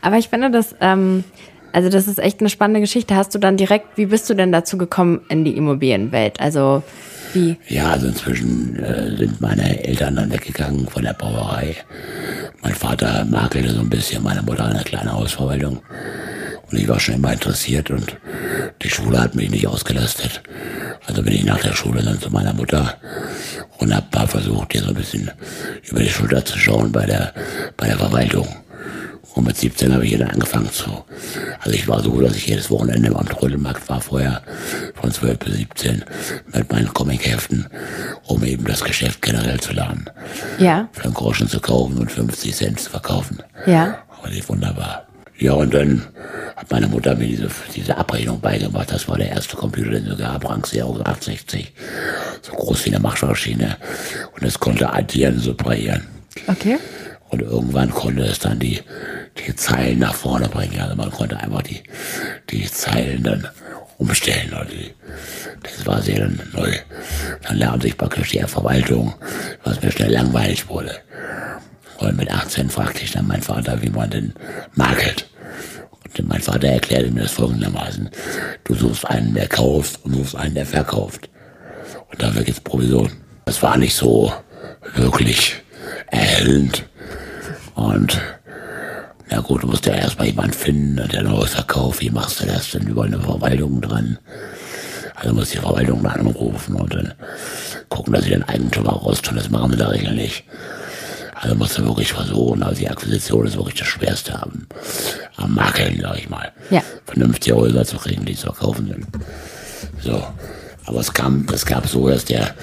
Aber 0.00 0.18
ich 0.18 0.28
finde 0.28 0.50
das, 0.50 0.74
ähm, 0.80 1.24
also 1.72 1.88
das 1.88 2.08
ist 2.08 2.18
echt 2.18 2.40
eine 2.40 2.48
spannende 2.48 2.80
Geschichte. 2.80 3.16
Hast 3.16 3.34
du 3.34 3.38
dann 3.38 3.56
direkt, 3.56 3.96
wie 3.96 4.06
bist 4.06 4.28
du 4.30 4.34
denn 4.34 4.52
dazu 4.52 4.78
gekommen 4.78 5.20
in 5.28 5.44
die 5.44 5.56
Immobilienwelt? 5.56 6.40
Also 6.40 6.82
wie? 7.32 7.58
Ja, 7.68 7.90
also 7.90 8.06
inzwischen 8.06 8.82
äh, 8.82 9.14
sind 9.16 9.40
meine 9.40 9.84
Eltern 9.84 10.16
dann 10.16 10.32
weggegangen 10.32 10.88
von 10.88 11.02
der 11.02 11.12
Bauerei. 11.12 11.76
Mein 12.62 12.74
Vater 12.74 13.26
makelte 13.26 13.74
so 13.74 13.80
ein 13.80 13.90
bisschen, 13.90 14.22
meine 14.22 14.42
Mutter 14.42 14.64
eine 14.64 14.84
kleine 14.84 15.12
Hausverwaltung. 15.12 15.82
Und 16.70 16.78
ich 16.78 16.88
war 16.88 16.98
schon 16.98 17.16
immer 17.16 17.32
interessiert 17.32 17.90
und 17.90 18.16
die 18.82 18.88
Schule 18.88 19.20
hat 19.20 19.34
mich 19.34 19.50
nicht 19.50 19.66
ausgelastet. 19.66 20.42
Also 21.06 21.22
bin 21.22 21.34
ich 21.34 21.44
nach 21.44 21.60
der 21.60 21.74
Schule 21.74 22.02
dann 22.02 22.20
zu 22.20 22.30
meiner 22.30 22.54
Mutter 22.54 22.96
und 23.78 23.94
hab 23.94 24.12
mal 24.14 24.26
versucht, 24.26 24.72
hier 24.72 24.82
so 24.82 24.88
ein 24.88 24.94
bisschen 24.94 25.30
über 25.84 26.00
die 26.00 26.08
Schulter 26.08 26.44
zu 26.44 26.58
schauen 26.58 26.90
bei 26.90 27.06
der, 27.06 27.34
bei 27.76 27.86
der 27.86 27.98
Verwaltung. 27.98 28.48
Und 29.36 29.44
mit 29.44 29.56
17 29.58 29.92
habe 29.92 30.04
ich 30.04 30.10
hier 30.10 30.20
dann 30.20 30.30
angefangen 30.30 30.72
zu. 30.72 31.04
Also 31.60 31.76
ich 31.76 31.86
war 31.86 32.02
so, 32.02 32.18
dass 32.22 32.34
ich 32.36 32.46
jedes 32.46 32.70
Wochenende 32.70 33.14
am 33.14 33.28
Trödelmarkt 33.28 33.86
war 33.86 34.00
vorher, 34.00 34.42
von 34.94 35.12
12 35.12 35.38
bis 35.38 35.54
17, 35.56 36.04
mit 36.54 36.72
meinen 36.72 36.92
Comicheften, 36.94 37.66
um 38.24 38.42
eben 38.44 38.64
das 38.64 38.82
Geschäft 38.82 39.20
generell 39.20 39.60
zu 39.60 39.74
lernen. 39.74 40.08
Ja. 40.58 40.88
Für 40.92 41.04
einen 41.04 41.14
Groschen 41.14 41.48
zu 41.48 41.60
kaufen 41.60 41.98
und 41.98 42.10
50 42.10 42.56
Cent 42.56 42.80
zu 42.80 42.88
verkaufen. 42.88 43.42
Ja. 43.66 43.98
Aber 44.18 44.30
die 44.30 44.38
ist 44.38 44.48
wunderbar. 44.48 45.06
Ja, 45.36 45.52
und 45.52 45.74
dann 45.74 46.06
hat 46.56 46.70
meine 46.70 46.88
Mutter 46.88 47.14
mir 47.14 47.26
diese, 47.26 47.50
diese 47.74 47.94
Abrechnung 47.94 48.40
beigebracht. 48.40 48.90
Das 48.90 49.06
war 49.06 49.18
der 49.18 49.28
erste 49.28 49.54
Computer, 49.54 49.90
den 49.90 50.06
sie 50.06 50.16
gab, 50.16 50.48
Rang 50.48 50.62
Xerox 50.62 51.00
860. 51.00 51.74
So 52.40 52.52
groß 52.52 52.86
wie 52.86 52.90
eine 52.90 53.00
Maschmaschine. 53.00 53.76
Und 54.34 54.46
es 54.46 54.58
konnte 54.58 54.90
addieren, 54.90 55.38
subtrahieren. 55.38 56.06
Okay. 56.46 56.78
Und 57.28 57.42
irgendwann 57.42 57.90
konnte 57.90 58.22
es 58.22 58.38
dann 58.38 58.58
die, 58.58 58.80
die 59.38 59.54
Zeilen 59.54 59.98
nach 59.98 60.14
vorne 60.14 60.48
bringen. 60.48 60.80
Also 60.80 60.96
man 60.96 61.10
konnte 61.10 61.38
einfach 61.38 61.62
die, 61.62 61.82
die 62.50 62.70
Zeilen 62.70 63.22
dann 63.22 63.48
umstellen. 63.98 64.52
Also 64.54 64.70
die, 64.70 64.94
das 65.62 65.86
war 65.86 66.02
sehr 66.02 66.28
neu. 66.52 66.72
Dann 67.42 67.56
lernte 67.58 67.88
ich 67.88 67.96
praktisch 67.96 68.30
die 68.30 68.40
Verwaltung, 68.40 69.14
was 69.64 69.80
mir 69.82 69.90
schnell 69.90 70.12
langweilig 70.12 70.68
wurde. 70.68 70.96
Und 71.98 72.16
mit 72.16 72.30
18 72.30 72.68
fragte 72.70 73.04
ich 73.04 73.12
dann 73.12 73.26
meinen 73.26 73.42
Vater, 73.42 73.80
wie 73.82 73.90
man 73.90 74.10
denn 74.10 74.34
makelt. 74.74 75.28
Und 76.18 76.28
mein 76.28 76.42
Vater 76.42 76.68
erklärte 76.68 77.10
mir 77.10 77.22
das 77.22 77.32
folgendermaßen. 77.32 78.10
Du 78.64 78.74
suchst 78.74 79.06
einen, 79.06 79.34
der 79.34 79.48
kauft 79.48 80.04
und 80.04 80.14
suchst 80.14 80.36
einen, 80.36 80.54
der 80.54 80.66
verkauft. 80.66 81.28
Und 82.10 82.22
dafür 82.22 82.42
gibt's 82.42 82.60
Provision. 82.60 83.10
Das 83.44 83.62
war 83.62 83.76
nicht 83.76 83.94
so 83.94 84.32
wirklich 84.94 85.56
erhellend. 86.08 86.84
Und 87.74 88.20
na 89.28 89.40
gut, 89.40 89.62
du 89.62 89.66
musst 89.66 89.86
ja 89.86 89.94
erstmal 89.94 90.28
jemanden 90.28 90.52
finden, 90.52 91.08
der 91.08 91.22
neues 91.22 91.54
verkauft. 91.54 92.00
Wie 92.00 92.10
machst 92.10 92.40
du 92.40 92.46
das 92.46 92.70
denn? 92.70 92.86
Über 92.86 93.04
eine 93.04 93.20
Verwaltung 93.20 93.80
dran. 93.80 94.18
Also 95.16 95.34
muss 95.34 95.50
die 95.50 95.58
Verwaltung 95.58 96.02
dann 96.02 96.20
anrufen 96.20 96.76
und 96.76 96.94
dann 96.94 97.14
gucken, 97.88 98.12
dass 98.12 98.24
sie 98.24 98.30
den 98.30 98.44
Eigentümer 98.44 98.92
raustun. 98.92 99.36
Das 99.36 99.50
machen 99.50 99.72
sie 99.72 99.78
da 99.78 99.88
Regel 99.88 100.14
nicht. 100.14 100.44
Also 101.34 101.54
musst 101.54 101.76
du 101.76 101.84
wirklich 101.84 102.12
versuchen, 102.12 102.62
also 102.62 102.78
die 102.80 102.88
Akquisition 102.88 103.46
ist 103.46 103.56
wirklich 103.56 103.74
das 103.74 103.88
Schwerste 103.88 104.40
am, 104.40 104.66
am 105.36 105.54
Makeln, 105.54 106.00
sag 106.00 106.18
ich 106.18 106.30
mal. 106.30 106.52
Ja. 106.70 106.82
Vernünftige 107.04 107.56
Häuser 107.56 107.84
zu 107.84 107.98
kriegen, 107.98 108.24
die 108.24 108.34
zu 108.34 108.46
verkaufen 108.46 108.86
sind. 108.86 109.06
So. 110.02 110.22
Aber 110.86 111.00
es 111.00 111.12
kam, 111.12 111.46
es 111.52 111.66
gab 111.66 111.86
so, 111.88 112.08
dass 112.08 112.24
der 112.24 112.54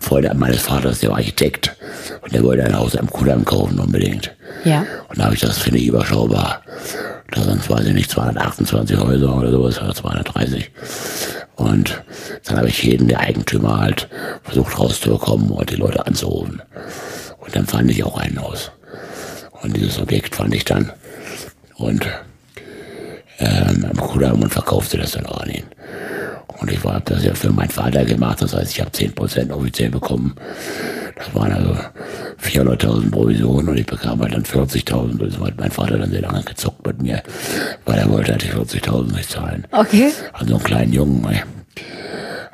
Freund 0.00 0.32
meines 0.34 0.62
Vaters, 0.62 1.00
der 1.00 1.10
war 1.10 1.18
Architekt, 1.18 1.76
und 2.22 2.32
der 2.32 2.42
wollte 2.42 2.64
ein 2.64 2.76
Haus 2.76 2.96
am 2.96 3.08
Kudamm 3.08 3.44
kaufen 3.44 3.78
unbedingt. 3.78 4.34
Ja. 4.64 4.84
Und 5.08 5.18
da 5.18 5.24
habe 5.24 5.34
ich 5.34 5.40
das, 5.40 5.58
finde 5.58 5.78
ich, 5.78 5.86
überschaubar. 5.86 6.62
Da 7.30 7.42
sind, 7.42 7.68
weiß 7.68 7.86
ich 7.86 7.94
nicht, 7.94 8.10
228 8.10 8.96
Häuser 8.98 9.36
oder 9.36 9.50
sowas, 9.50 9.80
oder 9.80 9.94
230. 9.94 10.70
Und 11.56 12.02
dann 12.44 12.56
habe 12.56 12.68
ich 12.68 12.82
jeden 12.82 13.08
der 13.08 13.20
Eigentümer 13.20 13.80
halt 13.80 14.08
versucht 14.42 14.78
rauszubekommen 14.78 15.50
und 15.50 15.70
die 15.70 15.76
Leute 15.76 16.06
anzurufen. 16.06 16.62
Und 17.38 17.56
dann 17.56 17.66
fand 17.66 17.90
ich 17.90 18.04
auch 18.04 18.18
ein 18.18 18.40
Haus. 18.40 18.70
Und 19.62 19.76
dieses 19.76 19.98
Objekt 19.98 20.34
fand 20.34 20.54
ich 20.54 20.64
dann. 20.64 20.92
Und 21.74 22.06
ähm, 23.38 23.86
am 23.90 23.96
Kudamm 23.96 24.42
und 24.42 24.52
verkaufte 24.52 24.98
das 24.98 25.12
dann 25.12 25.26
auch 25.26 25.40
an 25.40 25.50
ihn. 25.50 25.64
Und 26.60 26.72
ich 26.72 26.82
habe 26.82 27.02
das 27.04 27.24
ja 27.24 27.34
für 27.34 27.52
meinen 27.52 27.70
Vater 27.70 28.04
gemacht, 28.04 28.42
das 28.42 28.54
heißt, 28.54 28.72
ich 28.72 28.80
habe 28.80 28.90
10% 28.90 29.52
offiziell 29.52 29.90
bekommen. 29.90 30.34
Das 31.16 31.34
waren 31.34 31.52
also 31.52 31.76
400.000 32.42 33.10
Provisionen 33.10 33.68
und 33.68 33.76
ich 33.76 33.86
bekam 33.86 34.20
halt 34.20 34.32
dann 34.32 34.44
40.000. 34.44 35.24
Das 35.24 35.40
hat 35.40 35.58
mein 35.58 35.70
Vater 35.70 35.98
dann 35.98 36.10
sehr 36.10 36.22
lange 36.22 36.42
gezockt 36.42 36.86
mit 36.86 37.02
mir, 37.02 37.22
weil 37.86 37.98
er 37.98 38.10
wollte 38.10 38.32
halt 38.32 38.42
die 38.42 38.50
40.000 38.50 39.14
nicht 39.14 39.30
zahlen. 39.30 39.66
Okay. 39.72 40.12
Also 40.32 40.54
einen 40.54 40.64
kleinen 40.64 40.92
Jungen, 40.92 41.24
ey. 41.30 41.42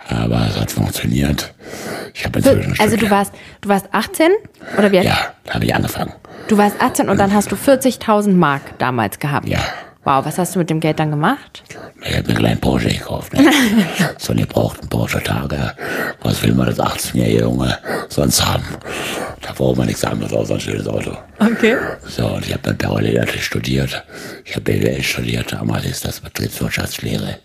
Aber 0.08 0.46
es 0.49 0.61
hat 0.61 0.70
funktioniert. 0.70 1.54
Ich 2.12 2.25
habe 2.25 2.38
inzwischen 2.38 2.78
Also 2.78 2.96
du 2.96 3.11
warst, 3.11 3.32
du 3.62 3.68
warst 3.68 3.87
18 3.92 4.30
oder 4.78 4.92
wie? 4.92 4.96
Ja, 4.96 5.16
da 5.44 5.54
habe 5.54 5.64
ich 5.64 5.75
angefangen. 5.75 6.12
Du 6.49 6.58
warst 6.58 6.80
18 6.80 7.08
und 7.08 7.18
dann 7.18 7.32
hast 7.32 7.50
du 7.52 7.56
40.000 7.56 8.32
Mark 8.32 8.78
damals 8.78 9.18
gehabt. 9.18 9.49
Ja. 9.49 9.61
Wow, 10.04 10.23
was 10.26 10.37
hast 10.37 10.54
du 10.54 10.58
mit 10.58 10.68
dem 10.68 10.80
Geld 10.80 10.99
dann 11.00 11.11
gemacht? 11.11 11.62
Ich 12.02 12.14
habe 12.14 12.25
mir 12.25 12.28
einen 12.28 12.38
kleinen 12.38 12.61
Porsche 12.61 12.88
gekauft. 12.88 13.32
Ne? 13.32 13.50
so 14.18 14.32
einen 14.32 14.42
gebrauchten 14.42 14.87
Porsche-Tage. 14.88 15.73
Was 16.23 16.42
will 16.42 16.52
man 16.52 16.68
als 16.68 16.78
18-jähriger 16.78 17.40
Junge 17.40 17.78
sonst 18.11 18.44
haben? 18.44 18.64
Da 19.40 19.52
braucht 19.52 19.78
man 19.78 19.87
nichts 19.87 20.04
anderes 20.04 20.34
als 20.34 20.50
ein 20.50 20.61
schönes 20.61 20.87
Auto. 20.87 21.16
Okay. 21.38 21.76
So, 22.06 22.26
und 22.26 22.46
ich 22.46 22.52
habe 22.52 22.62
dann 22.62 22.76
parallel 22.76 23.14
natürlich 23.18 23.46
studiert. 23.46 24.04
Ich 24.44 24.54
habe 24.54 24.62
BWL 24.62 25.02
studiert, 25.02 25.52
damals 25.52 25.87
ist 25.87 26.04
das 26.04 26.20
Betriebswirtschaftslehre. 26.20 27.38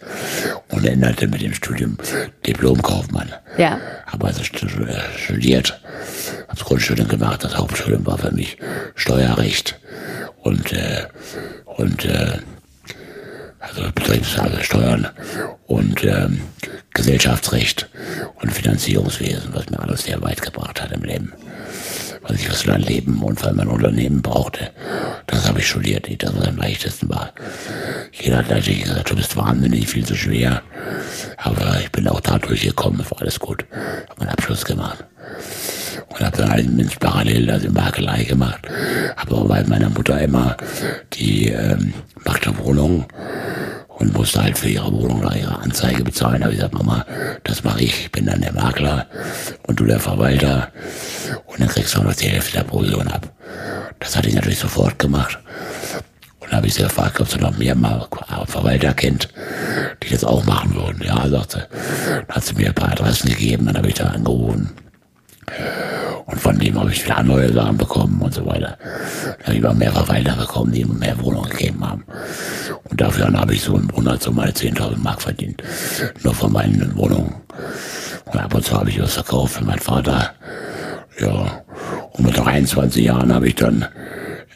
Und 0.70 0.86
änderte 0.86 1.28
mit 1.28 1.42
dem 1.42 1.54
Studium 1.54 1.98
Diplomkaufmann. 2.46 3.32
Ja. 3.58 3.80
Habe 4.06 4.28
also 4.28 4.42
äh, 4.42 5.18
studiert, 5.18 5.80
habe 6.48 6.60
das 6.60 6.66
Grundstudium 6.66 7.08
gemacht, 7.08 7.44
das 7.44 7.58
Hauptstudium 7.58 8.06
war 8.06 8.18
für 8.18 8.32
mich 8.32 8.58
Steuerrecht 8.96 9.80
und, 10.50 10.74
äh, 10.74 11.06
und 11.65 12.06
äh, 12.06 12.39
also 13.60 13.84
Betriebssteuern 13.94 15.08
und 15.68 16.03
ähm, 16.03 16.41
Gesellschaftsrecht 16.94 17.88
und 18.41 18.51
Finanzierungswesen, 18.51 19.53
was 19.53 19.70
mir 19.70 19.79
alles 19.79 20.03
sehr 20.03 20.22
weit 20.24 20.41
gebracht 20.41 20.82
hat 20.82 20.91
im 20.91 21.03
Leben. 21.03 21.34
Was 22.24 22.38
ich 22.38 22.48
fürs 22.48 22.65
Leben 22.65 23.22
und 23.22 23.39
für 23.39 23.53
mein 23.53 23.68
Unternehmen 23.68 24.22
brauchte, 24.22 24.72
das 25.27 25.48
habe 25.48 25.60
ich 25.60 25.68
studiert, 25.68 26.08
nicht 26.08 26.24
das, 26.24 26.36
was 26.36 26.48
am 26.48 26.58
leichtesten 26.58 27.10
war. 27.10 27.32
Jeder 28.12 28.38
hat 28.38 28.50
natürlich 28.50 28.84
gesagt, 28.84 29.12
du 29.12 29.15
bist 29.15 29.38
wahnsinnig, 29.38 29.88
viel 29.88 30.06
zu 30.06 30.15
schwer. 30.15 30.63
Aber 31.38 31.79
ich 31.79 31.91
bin 31.91 32.08
auch 32.08 32.20
da 32.22 32.39
durchgekommen, 32.39 33.06
war 33.10 33.22
alles 33.22 33.39
gut. 33.39 33.65
Habe 34.10 34.20
meinen 34.20 34.29
Abschluss 34.29 34.65
gemacht. 34.65 35.06
Und 36.10 36.20
habe 36.20 36.38
dann 36.38 36.52
halt 36.52 37.00
parallel 37.00 37.46
das 37.46 37.64
in 37.64 37.74
Makelei 37.74 38.24
gemacht. 38.24 38.68
Aber 39.16 39.46
bei 39.46 39.64
meiner 39.64 39.90
Mutter 39.90 40.20
immer 40.22 40.58
die 41.14 41.50
ähm, 41.50 41.94
machte 42.26 42.58
Wohnung 42.58 43.06
und 44.00 44.14
musste 44.14 44.42
halt 44.42 44.58
für 44.58 44.70
ihre 44.70 44.92
Wohnung 44.92 45.22
da 45.22 45.34
ihre 45.36 45.60
Anzeige 45.60 46.04
bezahlen. 46.04 46.42
Habe 46.44 46.54
ich 46.54 46.60
gesagt, 46.60 46.74
Mama, 46.74 47.06
das 47.44 47.64
mache 47.64 47.84
ich. 47.84 48.06
Ich 48.06 48.12
bin 48.12 48.26
dann 48.26 48.42
der 48.42 48.54
Makler 48.54 49.08
und 49.68 49.80
du 49.80 49.86
der 49.86 50.00
Verwalter. 50.00 50.70
Und 51.46 51.60
dann 51.60 51.68
kriegst 51.68 51.96
du 51.96 52.00
auch 52.00 52.04
noch 52.04 52.16
die 52.16 52.30
Hälfte 52.30 52.58
der 52.58 52.64
Provision 52.64 53.08
ab. 53.10 53.30
Das 54.00 54.16
hatte 54.16 54.30
ich 54.30 54.36
natürlich 54.36 54.60
sofort 54.60 54.98
gemacht. 54.98 55.38
Und 56.40 56.52
habe 56.54 56.68
ich 56.68 56.74
sie 56.74 56.84
gefragt, 56.84 57.20
ob 57.20 57.30
sie 57.30 57.38
noch 57.38 57.58
mehr 57.58 57.76
mal 57.76 58.08
Verwalter 58.46 58.94
kennt, 58.94 59.30
die 60.02 60.10
das 60.10 60.24
auch 60.24 60.46
machen 60.46 60.74
würden. 60.76 61.04
Ja, 61.06 61.28
sagte. 61.28 61.68
Dann 62.08 62.36
hat 62.36 62.46
sie 62.46 62.56
mir 62.56 62.68
ein 62.68 62.74
paar 62.74 62.94
Adressen 62.94 63.30
gegeben, 63.30 63.66
dann 63.66 63.78
habe 63.78 63.90
ich 63.90 63.96
da 63.96 64.06
angerufen. 64.06 64.72
Und 66.25 66.39
von 66.39 66.60
dem 66.60 66.79
habe 66.79 66.91
ich 66.91 67.03
wieder 67.03 67.24
neue 67.24 67.51
Sachen 67.51 67.77
bekommen 67.77 68.22
und 68.22 68.34
so 68.34 68.46
weiter. 68.46 68.77
Da 69.39 69.44
habe 69.46 69.53
ich 69.53 69.60
immer 69.60 69.74
mehr 69.74 69.91
Verwalter 69.91 70.36
bekommen, 70.36 70.72
die 70.72 70.86
mir 70.86 70.94
mehr 70.94 71.20
Wohnungen 71.24 71.50
gegeben 71.50 71.88
haben. 71.88 72.06
Und 72.84 73.01
dafür 73.01 73.32
habe 73.34 73.53
ich 73.56 73.62
so 73.62 73.75
im 73.75 73.88
Monat 73.88 74.22
so 74.22 74.32
meine 74.32 74.51
10.000 74.51 74.98
Mark 74.98 75.22
verdient. 75.22 75.63
Nur 76.24 76.36
von 76.36 76.51
meinen 76.51 76.96
Wohnungen. 76.96 77.36
Und 78.25 78.39
ab 78.39 78.53
und 78.53 78.63
zu 78.63 78.77
habe 78.77 78.89
ich 78.89 79.01
was 79.01 79.13
verkauft 79.13 79.56
für 79.56 79.65
meinen 79.65 79.79
Vater. 79.79 80.32
Ja. 81.20 81.63
Und 82.13 82.25
mit 82.25 82.38
23 82.38 83.03
Jahren 83.03 83.34
habe 83.34 83.48
ich 83.48 83.56
dann, 83.56 83.86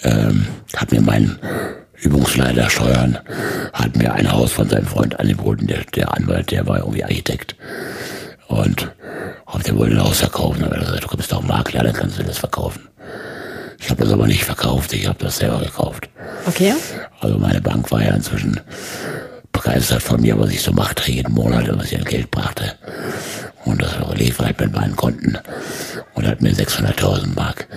ähm, 0.04 0.46
hat 0.76 0.92
mir 0.92 1.02
mein 1.02 1.40
Übungsleiter 2.04 2.70
Steuern, 2.70 3.18
hat 3.72 3.96
mir 3.96 4.14
ein 4.14 4.32
Haus 4.32 4.52
von 4.52 4.70
seinem 4.70 4.86
Freund 4.86 5.20
angeboten, 5.20 5.68
der, 5.68 5.84
der 5.96 6.14
Anwalt, 6.14 6.52
der 6.52 6.68
war 6.68 6.80
irgendwie 6.80 7.04
Architekt. 7.04 7.56
Und 8.48 8.92
ob 9.46 9.64
der 9.64 9.78
wollte 9.78 9.96
ein 9.96 10.04
Haus 10.04 10.20
verkaufen, 10.20 10.64
aber 10.64 10.76
er 10.76 10.86
gesagt, 10.86 11.04
du 11.04 11.08
kommst 11.08 11.32
doch 11.32 11.42
Makler, 11.42 11.84
dann 11.84 11.94
kannst 11.94 12.20
du 12.20 12.24
das 12.24 12.38
verkaufen. 12.38 12.88
Ich 13.80 13.90
habe 13.90 14.04
das 14.04 14.14
aber 14.14 14.28
nicht 14.28 14.46
verkauft, 14.46 14.94
ich 14.94 15.08
habe 15.08 15.20
das 15.20 15.38
selber 15.38 15.60
gekauft. 15.60 16.10
Okay. 16.48 16.74
Also 17.20 17.38
meine 17.38 17.62
Bank 17.62 17.92
war 17.92 18.04
ja 18.04 18.14
inzwischen 18.14 18.60
begeistert 19.52 20.02
von 20.02 20.22
mir, 20.22 20.40
was 20.40 20.52
ich 20.52 20.62
so 20.62 20.72
machte 20.72 21.12
jeden 21.12 21.34
Monat 21.34 21.70
und 21.70 21.80
was 21.80 21.92
ich 21.92 21.98
an 21.98 22.06
Geld 22.06 22.32
brachte. 22.32 22.74
Und 23.66 23.82
das 23.82 23.96
lief 24.16 24.40
halt 24.40 24.60
mit 24.60 24.74
meinen 24.74 24.96
Konten 24.96 25.38
und 26.16 26.28
hat 26.28 26.42
mir 26.42 26.54
600.000 26.54 27.36
Mark 27.36 27.68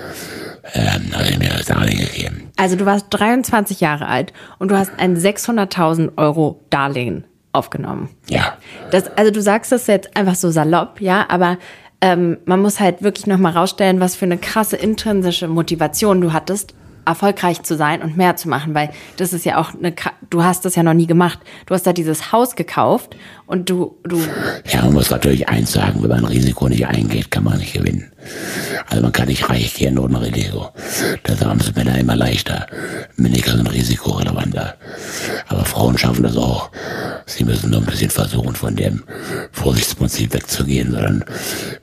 ähm, 0.74 1.12
hat 1.14 1.30
er 1.30 1.38
mir 1.38 1.50
das 1.50 1.66
Darlehen 1.66 1.98
gegeben. 1.98 2.50
Also 2.56 2.76
du 2.76 2.86
warst 2.86 3.06
23 3.10 3.80
Jahre 3.80 4.06
alt 4.06 4.32
und 4.58 4.70
du 4.70 4.76
hast 4.76 4.92
ein 4.98 5.16
600.000 5.16 6.16
Euro 6.16 6.64
Darlehen 6.70 7.24
aufgenommen. 7.56 8.10
Ja. 8.28 8.56
Das, 8.90 9.08
also 9.16 9.30
du 9.30 9.42
sagst 9.42 9.72
das 9.72 9.86
jetzt 9.86 10.16
einfach 10.16 10.34
so 10.34 10.50
salopp, 10.50 11.00
ja, 11.00 11.26
aber 11.28 11.58
ähm, 12.00 12.38
man 12.44 12.60
muss 12.60 12.78
halt 12.78 13.02
wirklich 13.02 13.26
nochmal 13.26 13.52
rausstellen, 13.52 14.00
was 14.00 14.16
für 14.16 14.26
eine 14.26 14.38
krasse 14.38 14.76
intrinsische 14.76 15.48
Motivation 15.48 16.20
du 16.20 16.32
hattest, 16.32 16.74
erfolgreich 17.06 17.62
zu 17.62 17.76
sein 17.76 18.02
und 18.02 18.16
mehr 18.16 18.36
zu 18.36 18.48
machen, 18.48 18.74
weil 18.74 18.90
das 19.16 19.32
ist 19.32 19.44
ja 19.44 19.58
auch 19.58 19.72
eine, 19.74 19.94
du 20.28 20.42
hast 20.42 20.64
das 20.64 20.74
ja 20.74 20.82
noch 20.82 20.92
nie 20.92 21.06
gemacht. 21.06 21.38
Du 21.64 21.74
hast 21.74 21.86
da 21.86 21.92
dieses 21.92 22.32
Haus 22.32 22.56
gekauft 22.56 23.16
und 23.46 23.70
du, 23.70 23.96
du. 24.02 24.20
Ja, 24.70 24.82
man 24.82 24.94
muss 24.94 25.10
natürlich 25.10 25.48
eins 25.48 25.72
sagen, 25.72 26.02
wenn 26.02 26.10
man 26.10 26.24
ein 26.24 26.32
Risiko 26.32 26.68
nicht 26.68 26.86
eingeht, 26.86 27.30
kann 27.30 27.44
man 27.44 27.58
nicht 27.58 27.74
gewinnen. 27.74 28.10
Also 28.88 29.02
man 29.02 29.12
kann 29.12 29.28
nicht 29.28 29.48
reich 29.48 29.74
gehen 29.74 29.98
ohne 29.98 30.20
Risiko. 30.20 30.70
Das 31.22 31.44
haben 31.44 31.60
sie 31.60 31.72
Männer 31.72 31.96
immer 31.98 32.16
leichter. 32.16 32.66
Männer 33.16 33.38
sind 33.38 33.72
risikorelevanter. 33.72 34.74
Aber 35.46 35.64
Frauen 35.64 35.96
schaffen 35.96 36.24
das 36.24 36.36
auch. 36.36 36.70
Sie 37.26 37.44
müssen 37.44 37.70
nur 37.70 37.80
ein 37.80 37.86
bisschen 37.86 38.10
versuchen, 38.10 38.54
von 38.56 38.74
dem 38.74 39.04
Vorsichtsprinzip 39.52 40.34
wegzugehen, 40.34 40.90
sondern 40.90 41.24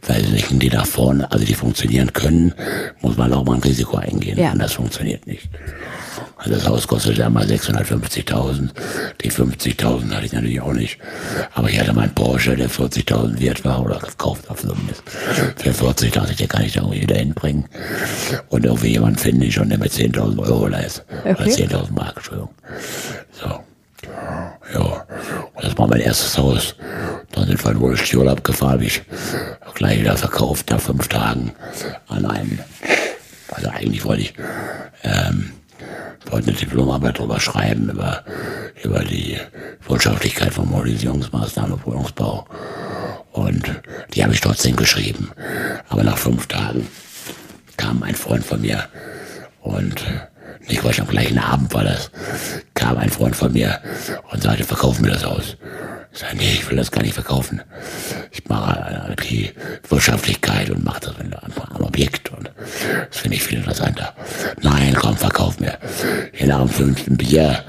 weil 0.05 0.23
sie 0.23 0.59
die 0.59 0.69
da 0.69 0.83
vorne, 0.83 1.31
also 1.31 1.45
die 1.45 1.53
funktionieren 1.53 2.11
können, 2.11 2.53
muss 3.01 3.15
man 3.15 3.33
auch 3.33 3.45
mal 3.45 3.55
ein 3.55 3.63
Risiko 3.63 3.97
eingehen. 3.97 4.37
Ja. 4.37 4.51
Und 4.51 4.59
das 4.59 4.73
funktioniert 4.73 5.25
nicht. 5.27 5.49
Also 6.43 6.55
das 6.55 6.67
Haus 6.67 6.87
kostete 6.87 7.21
ja 7.21 7.29
mal 7.29 7.45
650.000. 7.45 8.69
Die 9.23 9.31
50.000 9.31 10.11
hatte 10.13 10.25
ich 10.25 10.33
natürlich 10.33 10.59
auch 10.59 10.73
nicht. 10.73 10.99
Aber 11.53 11.69
ich 11.69 11.79
hatte 11.79 11.93
meinen 11.93 12.13
Porsche, 12.13 12.57
der 12.57 12.69
40.000 12.69 13.39
wert 13.39 13.63
war, 13.63 13.81
oder 13.81 13.99
gekauft 13.99 14.49
auf 14.49 14.59
zumindest. 14.59 15.03
Für 15.55 15.73
40 15.73 16.11
dachte 16.11 16.31
ich, 16.31 16.37
der 16.37 16.47
kann 16.47 16.63
ich 16.63 16.73
da 16.73 16.81
irgendwie 16.81 17.03
wieder 17.03 17.15
hinbringen. 17.15 17.65
Und 18.49 18.65
irgendwie 18.65 18.89
jemanden 18.89 19.17
finde 19.17 19.45
ich 19.45 19.53
schon, 19.53 19.69
der 19.69 19.77
mir 19.77 19.87
10.000 19.87 20.37
Euro 20.39 20.67
leistet. 20.67 21.05
Okay. 21.21 21.31
Oder 21.31 21.45
10.000 21.45 21.91
Mark, 21.93 22.17
Entschuldigung. 22.17 22.49
So. 23.31 23.59
Ja. 24.73 25.05
Und 25.53 25.63
das 25.63 25.77
war 25.77 25.87
mein 25.87 26.01
erstes 26.01 26.37
Haus. 26.37 26.75
Dann 27.31 27.47
sind 27.47 27.63
wir 27.63 27.71
in 27.71 27.79
wohl 27.79 27.97
Urlaub 28.15 28.43
gefahren, 28.43 28.73
habe 28.73 28.85
ich 28.85 29.01
gleich 29.75 29.99
wieder 29.99 30.17
verkauft 30.17 30.69
nach 30.69 30.81
fünf 30.81 31.07
Tagen 31.07 31.53
an 32.07 32.25
einen. 32.25 32.59
Also 33.49 33.69
eigentlich 33.69 34.03
wollte 34.03 34.23
ich, 34.23 34.33
ähm, 35.03 35.53
wollte 36.29 36.49
eine 36.49 36.57
Diplomarbeit 36.57 37.19
darüber 37.19 37.39
schreiben, 37.39 37.89
über, 37.89 38.23
über 38.83 38.99
die 38.99 39.37
Wirtschaftlichkeit 39.87 40.53
von 40.53 40.69
Modernisierungsmaßnahmen 40.69 41.73
im 41.73 41.85
Wohnungsbau. 41.85 42.45
Und 43.31 43.81
die 44.13 44.23
habe 44.23 44.33
ich 44.33 44.41
trotzdem 44.41 44.75
geschrieben. 44.75 45.31
Aber 45.89 46.03
nach 46.03 46.17
fünf 46.17 46.47
Tagen 46.47 46.87
kam 47.77 48.03
ein 48.03 48.15
Freund 48.15 48.45
von 48.45 48.61
mir 48.61 48.87
und 49.61 50.03
nicht 50.67 50.81
gleich 50.81 51.01
am 51.01 51.07
gleichen 51.07 51.39
Abend 51.39 51.73
war 51.73 51.83
das, 51.83 52.11
kam 52.73 52.97
ein 52.97 53.09
Freund 53.09 53.35
von 53.35 53.51
mir 53.51 53.79
und 54.31 54.41
sagte, 54.41 54.63
verkauf 54.63 54.99
mir 54.99 55.09
das 55.09 55.25
Haus. 55.25 55.57
Ich 56.13 56.19
sage, 56.19 56.37
nee, 56.37 56.53
ich 56.53 56.69
will 56.69 56.77
das 56.77 56.91
gar 56.91 57.01
nicht 57.01 57.15
verkaufen. 57.15 57.61
Ich 58.31 58.47
mache 58.47 59.15
die 59.27 59.51
Wirtschaftlichkeit 59.89 60.69
und 60.69 60.83
mache 60.83 60.99
das 61.01 61.19
einem 61.19 61.33
Objekt 61.81 62.31
und 62.31 62.51
das 63.09 63.19
finde 63.19 63.37
ich 63.37 63.43
viel 63.43 63.57
interessanter. 63.57 64.13
Nein, 64.61 64.95
komm, 64.95 65.17
verkauf 65.17 65.59
mir. 65.59 65.77
Je 66.33 66.45
nach 66.45 66.59
dem 66.59 66.69
fünften 66.69 67.17
Bier 67.17 67.63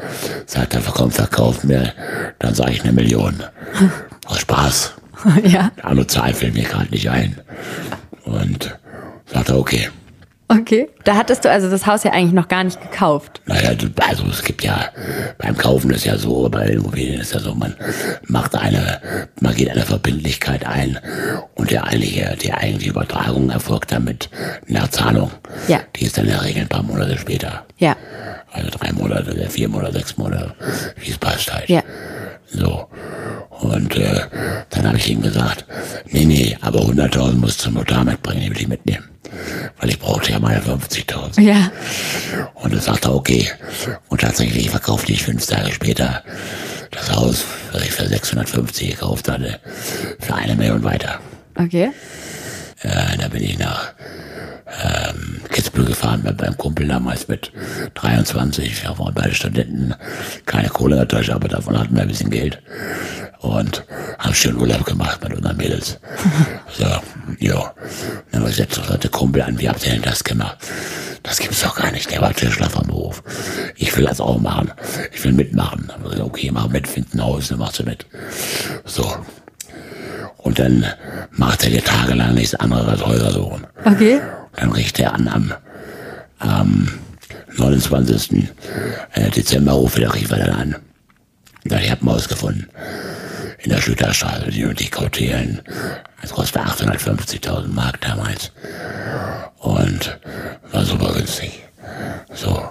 sagt 0.46 0.74
er, 0.74 0.83
komm, 0.83 1.11
verkauf 1.11 1.64
mir, 1.64 1.92
dann 2.38 2.54
sage 2.54 2.72
ich 2.72 2.83
eine 2.83 2.92
Million. 2.92 3.42
Aus 4.26 4.40
Spaß. 4.40 4.94
Ja. 5.44 5.70
Der 5.76 5.87
andere 5.87 6.07
Zahl 6.07 6.35
fällt 6.35 6.54
mir 6.54 6.64
gerade 6.64 6.90
nicht 6.90 7.09
ein. 7.09 7.40
Und 8.24 8.76
sagte, 9.26 9.57
okay. 9.57 9.88
Okay, 10.46 10.90
da 11.04 11.16
hattest 11.16 11.44
du 11.44 11.50
also 11.50 11.70
das 11.70 11.87
Haus 11.87 12.04
ja 12.04 12.12
eigentlich 12.12 12.35
noch 12.35 12.48
gar 12.48 12.64
nicht 12.64 12.80
gekauft. 12.80 13.40
Naja, 13.46 13.70
also 14.07 14.24
es 14.30 14.42
gibt 14.42 14.62
ja, 14.62 14.90
beim 15.38 15.57
Kaufen 15.57 15.90
ist 15.90 16.04
ja 16.04 16.18
so, 16.18 16.48
bei 16.50 16.66
Immobilien 16.66 17.20
ist 17.20 17.33
ja 17.33 17.40
so, 17.40 17.54
man 17.54 17.74
macht 18.26 18.54
eine, 18.54 19.00
man 19.40 19.54
geht 19.54 19.70
eine 19.70 19.87
Verbindlichkeit 19.87 20.66
ein 20.66 20.98
und 21.54 21.70
der 21.70 21.85
eigentliche, 21.85 22.37
die 22.42 22.52
eigentliche 22.52 22.90
Übertragung 22.90 23.48
erfolgt 23.48 23.92
dann 23.92 24.04
mit 24.04 24.28
einer 24.68 24.90
Zahlung. 24.90 25.30
Ja. 25.66 25.80
Die 25.96 26.04
ist 26.04 26.18
dann 26.18 26.26
in 26.26 26.33
der 26.33 26.44
Regel 26.44 26.62
ein 26.62 26.68
paar 26.68 26.83
Monate 26.83 27.16
später. 27.16 27.64
Ja. 27.78 27.96
Also 28.52 28.68
drei 28.70 28.92
Monate, 28.92 29.35
vier 29.48 29.68
Monate, 29.68 29.94
sechs 29.94 30.18
Monate, 30.18 30.54
wie 30.96 31.11
es 31.11 31.18
passt 31.18 31.52
halt. 31.52 31.70
Ja. 31.70 31.83
So. 32.48 32.87
Und 33.48 33.96
äh, 33.96 34.20
dann 34.68 34.87
habe 34.87 34.98
ich 34.98 35.11
ihm 35.11 35.22
gesagt, 35.22 35.64
nee, 36.11 36.26
nee, 36.26 36.57
aber 36.61 36.80
100.000 36.80 37.33
musst 37.33 37.61
du 37.61 37.64
zum 37.64 37.74
Notar 37.74 38.04
mitbringen, 38.04 38.42
die 38.42 38.50
will 38.50 38.61
ich 38.61 38.68
mitnehmen 38.68 39.13
weil 39.79 39.90
ich 39.90 39.99
brauchte 39.99 40.33
ja 40.33 40.38
meine 40.38 40.61
50.000. 40.61 41.40
Ja. 41.40 41.70
Und 42.55 42.73
er 42.73 42.81
sagte, 42.81 43.12
okay. 43.12 43.51
Und 44.09 44.20
tatsächlich 44.20 44.70
verkaufte 44.70 45.12
ich 45.12 45.23
fünf 45.23 45.47
Tage 45.47 45.73
später 45.73 46.23
das 46.90 47.12
Haus, 47.12 47.44
das 47.73 47.83
ich 47.83 47.92
für 47.92 48.07
650 48.07 48.90
gekauft 48.90 49.29
hatte, 49.29 49.59
für 50.20 50.35
eine 50.35 50.55
Million 50.55 50.85
weiter. 50.85 51.20
Okay. 51.57 51.90
Äh, 52.83 53.16
da 53.18 53.29
bin 53.29 53.42
ich 53.42 53.59
nach 53.59 53.94
ähm, 54.83 55.40
Kitzbühel 55.51 55.87
gefahren 55.87 56.23
mit 56.25 56.40
meinem 56.40 56.57
Kumpel 56.57 56.88
damals 56.88 57.29
mit 57.29 57.53
23. 57.94 58.83
Wir 58.83 58.99
waren 58.99 59.14
beide 59.14 59.35
Studenten, 59.35 59.94
keine 60.47 60.68
Kohle 60.68 60.94
in 60.94 61.01
der 61.01 61.09
Tasche, 61.09 61.35
aber 61.35 61.49
davon 61.49 61.79
hatten 61.79 61.94
wir 61.94 62.03
ein 62.03 62.09
bisschen 62.09 62.31
Geld. 62.31 62.61
Und 63.44 63.85
haben 64.18 64.35
schön 64.35 64.57
Urlaub 64.57 64.87
gemacht 64.87 65.22
mit 65.22 65.35
unseren 65.35 65.57
Mädels. 65.59 65.98
so, 66.78 66.87
ja. 67.38 67.74
Dann 68.33 68.42
war 68.42 68.48
ich 68.48 68.57
jetzt 68.57 68.80
der 68.80 69.11
Kumpel 69.11 69.42
an, 69.42 69.59
wie 69.59 69.68
habt 69.68 69.85
ihr 69.87 69.92
denn 69.92 70.02
das 70.02 70.24
gemacht? 70.24 70.57
Das 71.22 71.38
gibt's 71.38 71.61
doch 71.61 71.76
gar 71.76 71.90
nicht. 71.92 72.11
Der 72.11 72.22
war 72.22 72.33
Tischler 72.33 72.70
vom 72.70 72.87
Beruf. 72.87 73.22
Ich 73.76 73.94
will 73.96 74.07
das 74.07 74.20
auch 74.20 74.40
machen. 74.40 74.72
Ich 75.12 75.22
will 75.24 75.33
mitmachen. 75.33 75.92
Okay, 76.20 76.50
mach 76.52 76.68
mit, 76.68 76.88
find 76.88 77.14
ein 77.14 77.22
Haus, 77.22 77.48
dann 77.48 77.59
machst 77.59 77.80
du 77.80 77.85
mit. 77.85 78.07
So. 78.87 79.14
Und 80.38 80.59
dann 80.59 80.87
macht 81.33 81.64
er 81.64 81.70
dir 81.70 81.85
tagelang 81.85 82.35
nichts 82.35 82.54
anderes 82.54 82.88
als 82.88 83.04
Häuser 83.04 83.30
suchen. 83.30 83.66
Okay. 83.85 84.20
Dann 84.57 84.72
riecht 84.72 84.98
er 85.00 85.12
an 85.14 85.28
am, 85.28 85.54
am 86.38 86.88
29. 87.57 88.48
Äh, 89.12 89.30
Dezember 89.30 89.72
ruft 89.72 89.98
er, 89.98 90.14
rief 90.14 90.30
er 90.30 90.46
dann 90.46 90.57
an. 90.57 90.76
Ja, 91.66 91.78
ich 91.78 91.90
habe 91.90 92.07
Haus 92.07 92.28
gefunden. 92.28 92.68
In 93.64 93.70
der 93.70 93.81
Schlüterstraße, 93.81 94.50
die 94.50 94.66
und 94.66 94.79
die 94.79 94.90
Kautelen. 94.90 95.62
Das 96.20 96.33
kostet 96.33 96.62
850.000 96.62 97.68
Mark 97.68 97.98
damals. 98.03 98.53
Und 99.59 100.18
war 100.70 100.85
super 100.85 101.14
günstig. 101.14 101.62
So. 102.35 102.68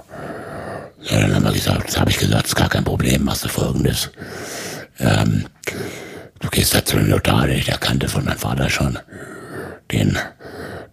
Ja, 1.02 1.20
dann 1.20 1.36
haben 1.36 1.46
wir 1.46 1.52
gesagt, 1.52 2.00
habe 2.00 2.12
ich 2.12 2.18
gesagt, 2.18 2.46
ist 2.46 2.56
gar 2.56 2.70
kein 2.70 2.84
Problem, 2.84 3.24
machst 3.24 3.44
du 3.44 3.50
folgendes. 3.50 4.12
Ähm, 5.00 5.48
du 6.40 6.50
gehst 6.50 6.76
da 6.76 6.86
zu 6.86 6.98
dem 6.98 7.10
Notar, 7.10 7.48
den 7.48 7.58
ich 7.58 7.70
erkannte 7.70 8.08
von 8.08 8.24
meinem 8.24 8.38
Vater 8.38 8.70
schon. 8.70 9.00
Den 9.92 10.18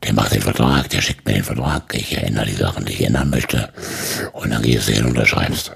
der 0.03 0.15
macht 0.15 0.33
den 0.33 0.41
Vertrag, 0.41 0.89
der 0.89 1.03
schickt 1.03 1.27
mir 1.27 1.35
den 1.35 1.45
Vertrag, 1.45 1.95
ich 1.95 2.17
erinnere 2.17 2.47
die 2.47 2.55
Sachen, 2.55 2.87
die 2.87 2.95
ich 2.95 3.05
ändern 3.05 3.29
möchte. 3.29 3.69
Und 4.33 4.51
dann 4.51 4.63
gehst 4.63 4.89
du 4.89 4.93
hin 4.93 5.05
und 5.05 5.11
unterschreibst. 5.11 5.73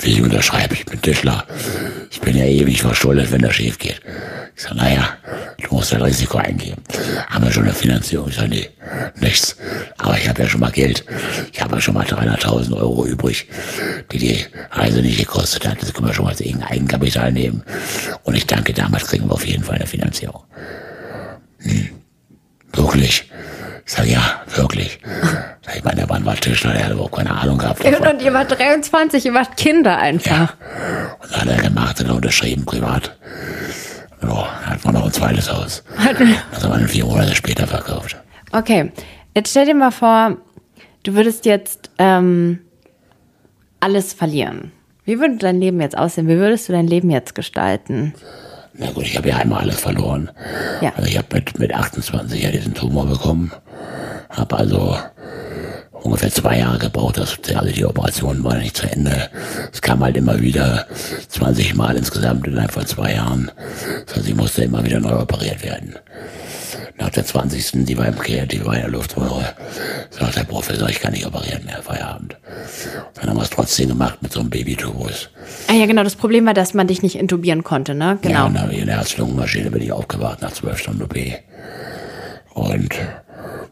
Wie 0.00 0.20
unterschreibe, 0.20 0.74
ich 0.74 0.84
bin 0.84 1.00
Tischler. 1.00 1.46
Ich 2.10 2.20
bin 2.20 2.36
ja 2.36 2.44
ewig 2.44 2.82
verschuldet, 2.82 3.32
wenn 3.32 3.42
das 3.42 3.54
schief 3.54 3.78
geht. 3.78 4.00
Ich 4.54 4.62
sage, 4.62 4.76
naja, 4.76 5.16
du 5.62 5.74
musst 5.74 5.92
ein 5.94 6.02
Risiko 6.02 6.38
eingehen. 6.38 6.76
Haben 7.28 7.44
wir 7.44 7.52
schon 7.52 7.64
eine 7.64 7.72
Finanzierung? 7.72 8.28
Ich 8.28 8.36
sage, 8.36 8.48
nee, 8.48 8.70
nichts. 9.20 9.56
Aber 9.98 10.16
ich 10.16 10.28
habe 10.28 10.42
ja 10.42 10.48
schon 10.48 10.60
mal 10.60 10.70
Geld. 10.70 11.04
Ich 11.52 11.60
habe 11.60 11.76
ja 11.76 11.80
schon 11.80 11.94
mal 11.94 12.04
300.000 12.04 12.74
Euro 12.76 13.06
übrig, 13.06 13.48
die 14.12 14.18
die 14.18 14.46
Reise 14.70 15.00
nicht 15.00 15.18
gekostet 15.18 15.66
hat. 15.66 15.80
Das 15.80 15.92
können 15.92 16.06
wir 16.06 16.14
schon 16.14 16.24
mal 16.24 16.30
als 16.30 16.42
Eigenkapital 16.42 17.32
nehmen. 17.32 17.62
Und 18.24 18.34
ich 18.34 18.46
danke, 18.46 18.72
damals 18.72 19.06
kriegen 19.06 19.28
wir 19.28 19.34
auf 19.34 19.46
jeden 19.46 19.64
Fall 19.64 19.76
eine 19.76 19.86
Finanzierung. 19.86 20.42
Hm. 21.60 21.88
Wirklich. 22.72 23.30
Ich 23.86 23.92
sag, 23.92 24.06
ja, 24.06 24.42
wirklich. 24.56 24.98
Ich 25.76 25.84
meine, 25.84 25.98
der 25.98 26.06
Mann 26.08 26.24
war 26.26 26.34
Tischler, 26.34 26.72
der 26.72 26.86
hat 26.86 26.92
überhaupt 26.92 27.14
keine 27.14 27.30
Ahnung 27.30 27.56
gehabt. 27.56 27.84
Und, 27.84 27.92
Davon. 27.92 28.08
und 28.08 28.22
ihr 28.22 28.34
wart 28.34 28.50
23, 28.58 29.24
ihr 29.24 29.34
wart 29.34 29.56
Kinder 29.56 29.96
einfach. 29.96 30.56
Und 31.22 31.32
dann 31.32 31.40
hat 31.42 31.48
er 31.48 31.62
gemacht 31.68 32.00
und 32.00 32.10
unterschrieben 32.10 32.64
privat. 32.64 33.16
So, 34.20 34.28
dann 34.28 34.70
hat 34.70 34.84
man 34.84 34.94
noch 34.94 35.04
ein 35.06 35.12
zweites 35.12 35.52
Haus. 35.52 35.84
Das 35.96 36.64
haben 36.64 36.72
wir 36.72 36.78
dann 36.78 36.88
vier 36.88 37.04
Monate 37.04 37.34
später 37.36 37.66
verkauft. 37.68 38.16
Okay, 38.50 38.90
jetzt 39.36 39.50
stell 39.50 39.66
dir 39.66 39.74
mal 39.74 39.92
vor, 39.92 40.36
du 41.04 41.14
würdest 41.14 41.44
jetzt 41.44 41.90
ähm, 41.98 42.58
alles 43.78 44.12
verlieren. 44.14 44.72
Wie 45.04 45.20
würde 45.20 45.36
dein 45.36 45.60
Leben 45.60 45.80
jetzt 45.80 45.96
aussehen? 45.96 46.26
Wie 46.26 46.38
würdest 46.38 46.68
du 46.68 46.72
dein 46.72 46.88
Leben 46.88 47.10
jetzt 47.10 47.36
gestalten? 47.36 48.14
Na 48.74 48.90
gut, 48.90 49.04
ich 49.04 49.16
habe 49.16 49.28
ja 49.28 49.36
einmal 49.36 49.62
alles 49.62 49.80
verloren. 49.80 50.30
Ja. 50.80 50.92
Also 50.96 51.08
ich 51.08 51.16
habe 51.16 51.28
mit, 51.32 51.58
mit 51.58 51.72
28 51.72 52.42
ja 52.42 52.50
diesen 52.50 52.74
Tumor 52.74 53.06
bekommen. 53.06 53.52
Habe 54.36 54.56
also 54.58 54.96
ungefähr 55.92 56.30
zwei 56.30 56.58
Jahre 56.58 56.78
gebraucht. 56.78 57.18
Das, 57.18 57.36
also 57.54 57.72
die 57.72 57.84
Operation 57.84 58.44
war 58.44 58.56
nicht 58.56 58.76
zu 58.76 58.86
Ende. 58.90 59.28
Es 59.72 59.80
kam 59.82 60.04
halt 60.04 60.16
immer 60.16 60.40
wieder 60.40 60.86
20 61.28 61.74
Mal 61.74 61.96
insgesamt 61.96 62.46
innerhalb 62.46 62.72
von 62.72 62.86
zwei 62.86 63.14
Jahren. 63.14 63.50
Das 64.06 64.16
heißt, 64.16 64.28
ich 64.28 64.34
musste 64.36 64.64
immer 64.64 64.84
wieder 64.84 65.00
neu 65.00 65.18
operiert 65.18 65.62
werden. 65.64 65.96
Nach 66.98 67.10
der 67.10 67.26
20. 67.26 67.84
die 67.84 67.98
war 67.98 68.06
im 68.06 68.18
Kehr, 68.18 68.46
die 68.46 68.64
war 68.64 68.74
in 68.74 68.80
der 68.82 68.90
Luftröhre, 68.90 69.44
sagt 70.10 70.36
der 70.36 70.44
Professor, 70.44 70.88
ich 70.88 70.98
kann 71.00 71.12
nicht 71.12 71.26
operieren 71.26 71.64
mehr, 71.66 71.82
Feierabend. 71.82 72.36
Dann 73.14 73.28
haben 73.28 73.36
wir 73.36 73.42
es 73.42 73.50
trotzdem 73.50 73.88
gemacht 73.88 74.22
mit 74.22 74.32
so 74.32 74.40
einem 74.40 74.48
Babytubus. 74.50 75.28
Ah 75.68 75.74
ja, 75.74 75.84
genau, 75.86 76.02
das 76.04 76.16
Problem 76.16 76.46
war, 76.46 76.54
dass 76.54 76.72
man 76.72 76.86
dich 76.86 77.02
nicht 77.02 77.16
intubieren 77.16 77.64
konnte, 77.64 77.94
ne? 77.94 78.18
Ja, 78.22 78.28
Genau. 78.28 78.46
und 78.46 78.54
dann 78.54 78.70
in 78.70 78.86
der 78.86 78.96
Herz-Lungen-Maschine 78.96 79.70
bin 79.70 79.82
ich 79.82 79.92
aufgewacht 79.92 80.40
nach 80.40 80.52
zwölf 80.52 80.78
Stunden 80.78 81.02
OP. 81.02 81.16
Und 82.54 82.88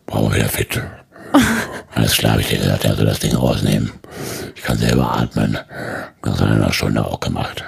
war 0.06 0.22
mal 0.22 0.34
wieder 0.34 0.48
fit. 0.48 0.80
Alles 1.94 2.16
klar, 2.16 2.32
habe 2.32 2.42
ich 2.42 2.48
dir 2.48 2.58
gesagt, 2.58 2.86
also 2.86 3.04
das 3.04 3.20
Ding 3.20 3.34
rausnehmen. 3.34 3.92
Ich 4.54 4.62
kann 4.62 4.78
selber 4.78 5.16
atmen. 5.16 5.58
Das 6.22 6.40
hat 6.40 6.48
er 6.48 6.56
in 6.56 6.62
einer 6.62 6.72
Stunde 6.72 7.04
auch 7.04 7.20
gemacht. 7.20 7.64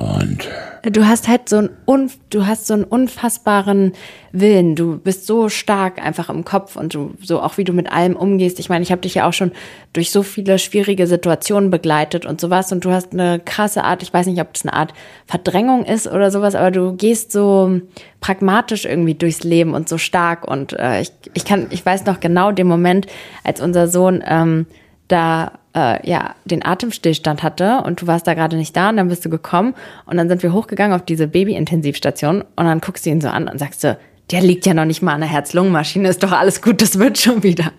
Und 0.00 0.48
Du 0.82 1.06
hast 1.06 1.28
halt 1.28 1.48
so 1.48 1.58
einen, 1.58 1.70
unf 1.84 2.18
du 2.30 2.46
hast 2.46 2.66
so 2.66 2.72
einen 2.72 2.84
unfassbaren 2.84 3.92
Willen. 4.32 4.76
Du 4.76 4.96
bist 4.96 5.26
so 5.26 5.50
stark 5.50 6.02
einfach 6.02 6.30
im 6.30 6.42
Kopf 6.42 6.76
und 6.76 6.94
du, 6.94 7.12
so 7.22 7.42
auch 7.42 7.58
wie 7.58 7.64
du 7.64 7.74
mit 7.74 7.92
allem 7.92 8.16
umgehst. 8.16 8.58
Ich 8.58 8.70
meine, 8.70 8.82
ich 8.82 8.90
habe 8.90 9.02
dich 9.02 9.14
ja 9.14 9.28
auch 9.28 9.34
schon 9.34 9.52
durch 9.92 10.10
so 10.10 10.22
viele 10.22 10.58
schwierige 10.58 11.06
Situationen 11.06 11.70
begleitet 11.70 12.24
und 12.24 12.40
sowas. 12.40 12.72
Und 12.72 12.86
du 12.86 12.92
hast 12.92 13.12
eine 13.12 13.40
krasse 13.40 13.84
Art, 13.84 14.02
ich 14.02 14.12
weiß 14.12 14.26
nicht, 14.26 14.40
ob 14.40 14.54
das 14.54 14.62
eine 14.62 14.72
Art 14.72 14.94
Verdrängung 15.26 15.84
ist 15.84 16.06
oder 16.06 16.30
sowas, 16.30 16.54
aber 16.54 16.70
du 16.70 16.94
gehst 16.94 17.30
so 17.30 17.80
pragmatisch 18.20 18.86
irgendwie 18.86 19.14
durchs 19.14 19.44
Leben 19.44 19.74
und 19.74 19.86
so 19.86 19.98
stark. 19.98 20.48
Und 20.48 20.72
äh, 20.72 21.02
ich, 21.02 21.12
ich 21.34 21.44
kann, 21.44 21.66
ich 21.70 21.84
weiß 21.84 22.06
noch 22.06 22.20
genau 22.20 22.52
den 22.52 22.66
Moment, 22.66 23.06
als 23.44 23.60
unser 23.60 23.86
Sohn 23.86 24.24
ähm, 24.26 24.64
da 25.08 25.59
äh, 25.74 26.08
ja 26.08 26.34
den 26.44 26.64
Atemstillstand 26.64 27.42
hatte 27.42 27.82
und 27.84 28.02
du 28.02 28.06
warst 28.06 28.26
da 28.26 28.34
gerade 28.34 28.56
nicht 28.56 28.76
da 28.76 28.90
und 28.90 28.96
dann 28.96 29.08
bist 29.08 29.24
du 29.24 29.30
gekommen 29.30 29.74
und 30.06 30.16
dann 30.16 30.28
sind 30.28 30.42
wir 30.42 30.52
hochgegangen 30.52 30.94
auf 30.94 31.04
diese 31.04 31.28
Baby-Intensivstation 31.28 32.42
und 32.42 32.64
dann 32.64 32.80
guckst 32.80 33.06
du 33.06 33.10
ihn 33.10 33.20
so 33.20 33.28
an 33.28 33.48
und 33.48 33.58
sagst 33.58 33.80
so, 33.80 33.94
der 34.30 34.40
liegt 34.42 34.66
ja 34.66 34.74
noch 34.74 34.84
nicht 34.84 35.02
mal 35.02 35.14
an 35.14 35.20
der 35.20 35.30
Herz-Lungen-Maschine, 35.30 36.08
ist 36.08 36.22
doch 36.22 36.32
alles 36.32 36.62
gut, 36.62 36.82
das 36.82 36.98
wird 36.98 37.18
schon 37.18 37.42
wieder. 37.42 37.72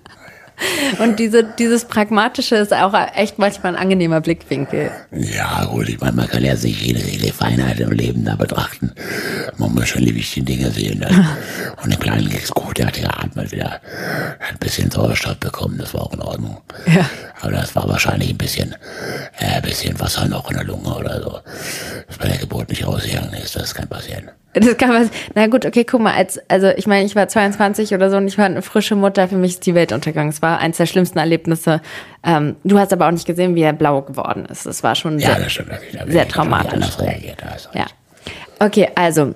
Und 1.00 1.20
diese, 1.20 1.44
dieses 1.44 1.86
Pragmatische 1.86 2.56
ist 2.56 2.74
auch 2.74 2.94
echt 3.16 3.40
manchmal 3.40 3.76
ein 3.76 3.82
angenehmer 3.82 4.22
Blickwinkel. 4.22 4.92
ja, 5.12 5.66
gut, 5.66 5.90
ich 5.90 6.00
meine, 6.00 6.14
man 6.14 6.28
kann 6.28 6.44
ja 6.44 6.56
sich 6.56 6.82
jede, 6.82 7.00
jede 7.00 7.34
Feinheit 7.34 7.80
im 7.80 7.92
Leben 7.92 8.26
da 8.26 8.36
betrachten. 8.36 8.92
Man 9.58 9.74
muss 9.74 9.90
schon 9.90 10.06
die 10.06 10.16
wichtigen 10.16 10.46
Dinge 10.46 10.72
sehen. 10.72 11.00
Ne? 11.00 11.28
Und 11.84 11.92
dem 11.92 12.00
Kleinen 12.00 12.30
ging's 12.30 12.52
gut, 12.52 12.78
der 12.78 12.88
hat 12.88 12.94
geatmet 12.94 13.52
wieder. 13.52 13.82
Hat 14.40 14.52
ein 14.52 14.60
bisschen 14.60 14.92
Sauerstoff 14.92 15.38
bekommen, 15.38 15.78
das 15.78 15.94
war 15.94 16.04
auch 16.04 16.14
in 16.14 16.22
Ordnung. 16.22 16.58
Ja. 16.88 17.10
Aber 17.42 17.52
das 17.52 17.76
war 17.76 17.88
wahrscheinlich 17.88 18.30
ein 18.30 18.38
bisschen, 18.38 18.76
äh, 19.40 19.56
ein 19.56 19.62
bisschen 19.62 20.00
Wasser 20.00 20.28
noch 20.28 20.50
in 20.50 20.58
der 20.58 20.66
Lunge 20.66 20.96
oder 20.96 21.22
so. 21.22 21.40
Das 22.08 22.18
bei 22.18 22.28
der 22.28 22.38
Geburt 22.38 22.70
nicht 22.70 22.86
rausgegangen 22.86 23.34
ist, 23.34 23.56
das 23.56 23.74
kann 23.74 23.88
passieren. 23.88 24.30
Das 24.54 24.78
kann 24.78 24.90
was. 24.92 25.10
Na 25.34 25.48
gut, 25.48 25.66
okay, 25.66 25.86
guck 25.86 26.02
mal, 26.02 26.14
als, 26.14 26.40
also 26.50 26.70
ich 26.76 26.86
meine, 26.86 27.06
ich 27.06 27.16
war 27.16 27.28
22 27.28 27.94
oder 27.94 28.10
so 28.10 28.18
und 28.18 28.28
ich 28.28 28.38
war 28.38 28.46
eine 28.46 28.62
frische 28.62 28.96
Mutter, 28.96 29.28
für 29.28 29.38
mich 29.38 29.52
ist 29.54 29.66
die 29.66 29.76
Welt 29.76 29.92
untergegangen. 29.94 30.30
Es 30.30 30.42
war 30.42 30.60
eins 30.60 30.78
der 30.78 30.86
schlimmsten 30.88 31.20
Erlebnisse. 31.20 31.82
Ähm, 32.24 32.58
du 32.64 32.78
hast 32.78 32.92
aber 32.92 33.08
auch 33.08 33.12
nicht 33.12 33.26
gesehen, 33.26 33.56
wie 33.56 33.62
er 33.62 33.74
blau 33.74 34.02
geworden 34.02 34.46
ist. 34.46 34.66
Das 34.66 34.84
war 34.84 34.96
schon 34.96 35.20
Ja, 35.20 35.28
sehr, 35.36 35.40
das 35.44 35.52
stimmt. 35.54 35.72
Da 35.72 35.78
bin 35.78 36.08
ich 36.08 36.14
sehr 36.14 36.28
traumatisch. 36.28 36.74
anders 36.74 37.02
reagiert. 37.02 37.38
Du 37.72 37.80
Ja. 37.80 37.86
Okay, 38.60 38.90
also, 38.96 39.34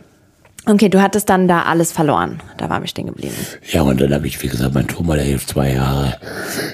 okay, 0.68 0.90
du 0.90 1.02
hattest 1.02 1.30
dann 1.30 1.48
da 1.48 1.64
alles 1.64 1.92
verloren. 1.92 2.42
Da 2.58 2.70
waren 2.70 2.84
wir 2.84 2.88
stehen 2.88 3.08
geblieben. 3.08 3.36
Ja, 3.72 3.82
und 3.82 4.00
dann 4.00 4.14
habe 4.14 4.28
ich, 4.28 4.42
wie 4.42 4.48
gesagt, 4.48 4.74
mein 4.74 4.88
Tumor, 4.88 5.16
der 5.16 5.26
hilft 5.26 5.50
zwei 5.50 5.74
Jahre. 5.74 6.18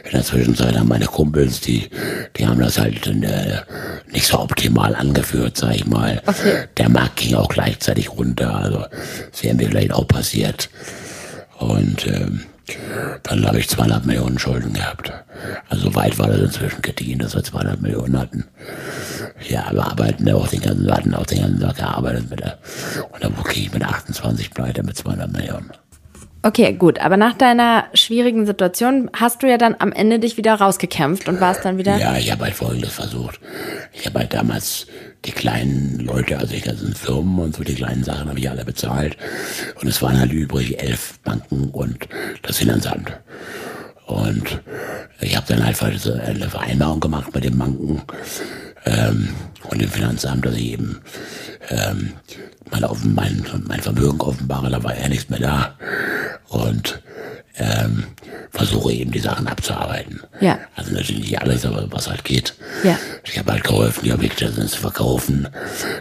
In 0.06 0.12
der 0.12 0.24
Zwischenzeit 0.24 0.78
haben 0.78 0.88
meine 0.88 1.06
Kumpels, 1.06 1.62
die, 1.62 1.90
die 2.38 2.48
haben 2.48 2.60
das 2.60 2.80
halt 2.80 3.08
äh, 3.08 3.62
nicht 4.12 4.28
so 4.28 4.40
optimal 4.40 4.96
angeführt, 4.96 5.58
sag 5.58 5.76
ich 5.76 5.86
mal. 5.86 6.22
Okay. 6.26 6.66
Der 6.78 6.90
Markt 6.90 7.18
ging 7.18 7.36
auch 7.36 7.50
gleichzeitig 7.50 8.12
runter, 8.12 8.56
also 8.56 8.86
das 9.32 9.44
wäre 9.44 9.56
mir 9.56 9.68
vielleicht 9.68 9.94
auch 9.94 10.08
passiert. 10.08 10.70
Und 11.60 12.08
ähm, 12.08 12.42
dann 13.24 13.46
habe 13.46 13.60
ich 13.60 13.70
zweieinhalb 13.70 14.06
Millionen 14.06 14.40
Schulden 14.40 14.74
gehabt. 14.74 15.12
Also 15.70 15.94
weit 15.96 16.18
war 16.20 16.28
das 16.28 16.40
inzwischen 16.40 16.82
gediehen, 16.82 17.20
dass 17.20 17.36
wir 17.36 17.44
zweieinhalb 17.44 17.82
Millionen 17.82 18.18
hatten. 18.18 18.46
Ja, 19.48 19.70
wir 19.72 19.86
arbeiten 19.86 20.28
ja 20.28 20.36
auch 20.36 20.48
den 20.48 20.62
ganzen, 20.62 20.86
wir 20.86 20.94
hatten 20.94 21.14
auch 21.14 21.26
den 21.26 21.42
ganzen 21.42 21.60
Tag 21.60 21.78
gearbeitet 21.78 22.30
mit 22.30 22.40
der, 22.40 22.60
und 23.12 23.24
dann 23.24 23.36
kriege 23.44 23.68
ich 23.68 23.74
mit 23.74 23.84
28 23.84 24.52
pleite 24.52 24.84
mit 24.84 24.96
200 24.96 25.32
Millionen. 25.32 25.72
Okay, 26.44 26.74
gut, 26.74 27.00
aber 27.00 27.18
nach 27.18 27.34
deiner 27.34 27.86
schwierigen 27.94 28.48
Situation 28.48 29.12
hast 29.14 29.44
du 29.44 29.48
ja 29.48 29.58
dann 29.58 29.76
am 29.78 29.92
Ende 29.92 30.18
dich 30.18 30.38
wieder 30.38 30.56
rausgekämpft 30.56 31.28
und 31.28 31.40
warst 31.40 31.64
dann 31.66 31.78
wieder. 31.78 31.98
Ja, 31.98 32.18
ich 32.18 32.32
habe 32.32 32.46
halt 32.46 32.56
Folgendes 32.56 32.94
versucht. 32.94 33.40
Ich 33.94 34.08
habe 34.08 34.20
halt 34.20 34.34
damals 34.34 34.88
die 35.26 35.32
kleinen 35.32 36.00
Leute, 36.00 36.40
also 36.40 36.54
die 36.54 36.62
ganzen 36.62 36.96
Firmen 36.96 37.38
und 37.38 37.56
so 37.56 37.64
die 37.64 37.76
kleinen 37.76 38.04
Sachen 38.04 38.28
habe 38.28 38.40
ich 38.40 38.50
alle 38.50 38.66
bezahlt. 38.66 39.18
Und 39.80 39.88
es 39.88 40.02
waren 40.02 40.20
halt 40.20 40.32
übrig 40.32 40.82
elf 40.82 41.20
Banken 41.20 41.70
und 41.70 42.08
das 42.42 42.58
Finanzamt. 42.58 43.12
Und 44.08 44.62
ich 45.20 45.38
habe 45.38 45.46
dann 45.48 45.64
halt 45.64 45.80
eine 45.82 46.50
Vereinbarung 46.50 47.00
gemacht 47.00 47.34
mit 47.36 47.44
den 47.44 47.58
Banken 47.58 48.02
ähm, 48.86 49.30
und 49.70 49.80
dem 49.80 49.90
Finanzamt, 49.90 50.44
dass 50.44 50.56
ich 50.56 50.74
eben 50.74 51.02
ähm, 51.70 52.14
mein, 53.04 53.46
mein 53.68 53.80
Vermögen 53.82 54.20
offenbare, 54.22 54.70
da 54.70 54.84
war 54.84 55.00
ja 55.00 55.08
nichts 55.08 55.30
mehr 55.30 55.40
da. 55.40 55.76
Und 56.52 57.02
ähm, 57.58 58.06
versuche 58.52 58.92
eben 58.92 59.12
die 59.12 59.20
Sachen 59.20 59.48
abzuarbeiten. 59.48 60.22
Ja. 60.40 60.60
Also 60.76 60.94
natürlich 60.94 61.22
nicht 61.22 61.42
alles, 61.42 61.66
aber 61.66 61.86
was 61.92 62.10
halt 62.10 62.24
geht. 62.24 62.56
Ja. 62.84 62.98
Ich 63.24 63.38
habe 63.38 63.54
halt 63.54 63.64
geholfen, 63.64 64.04
die 64.04 64.14
Objekte 64.14 64.54
zu 64.54 64.78
verkaufen, 64.78 65.48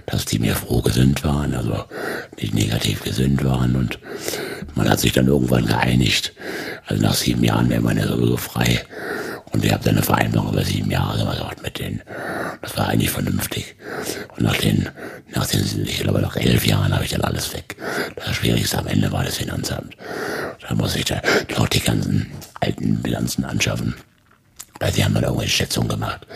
dass 0.06 0.24
die 0.24 0.38
mir 0.38 0.54
froh 0.54 0.80
gesinnt 0.80 1.22
waren, 1.24 1.54
also 1.54 1.84
nicht 2.40 2.54
negativ 2.54 3.02
gesinnt 3.02 3.44
waren 3.44 3.76
und 3.76 3.98
man 4.74 4.88
hat 4.88 5.00
sich 5.00 5.12
dann 5.12 5.26
irgendwann 5.26 5.66
geeinigt. 5.66 6.32
Also 6.86 7.02
nach 7.02 7.14
sieben 7.14 7.44
Jahren 7.44 7.68
wäre 7.70 7.82
man 7.82 7.96
ja 7.96 8.06
sowieso 8.06 8.36
frei. 8.36 8.84
Und 9.52 9.64
ich 9.64 9.72
habe 9.72 9.82
dann 9.82 9.96
eine 9.96 10.04
Vereinbarung 10.04 10.52
über 10.52 10.64
sieben 10.64 10.90
Jahre 10.90 11.18
gemacht 11.18 11.62
mit 11.62 11.78
denen. 11.78 12.02
Das 12.62 12.76
war 12.76 12.88
eigentlich 12.88 13.10
vernünftig. 13.10 13.74
Und 14.36 14.44
nach 14.44 14.56
den, 14.56 14.88
nach 15.34 15.46
den, 15.46 15.64
ich 15.84 16.00
glaube 16.00 16.20
nach 16.20 16.36
elf 16.36 16.64
Jahren 16.66 16.94
habe 16.94 17.04
ich 17.04 17.10
dann 17.10 17.22
alles 17.22 17.52
weg. 17.52 17.76
Das 18.16 18.36
Schwierigste 18.36 18.78
am 18.78 18.86
Ende 18.86 19.10
war 19.10 19.24
das 19.24 19.38
Finanzamt. 19.38 19.96
Da 20.66 20.74
muss 20.74 20.94
ich 20.94 21.04
da 21.04 21.20
noch 21.56 21.68
die 21.68 21.80
ganzen 21.80 22.30
alten 22.60 23.02
Bilanzen 23.02 23.44
anschaffen. 23.44 23.94
Weil 24.78 24.92
sie 24.92 25.04
haben 25.04 25.14
dann 25.14 25.24
irgendwelche 25.24 25.52
Schätzungen 25.52 25.88
gemacht. 25.88 26.26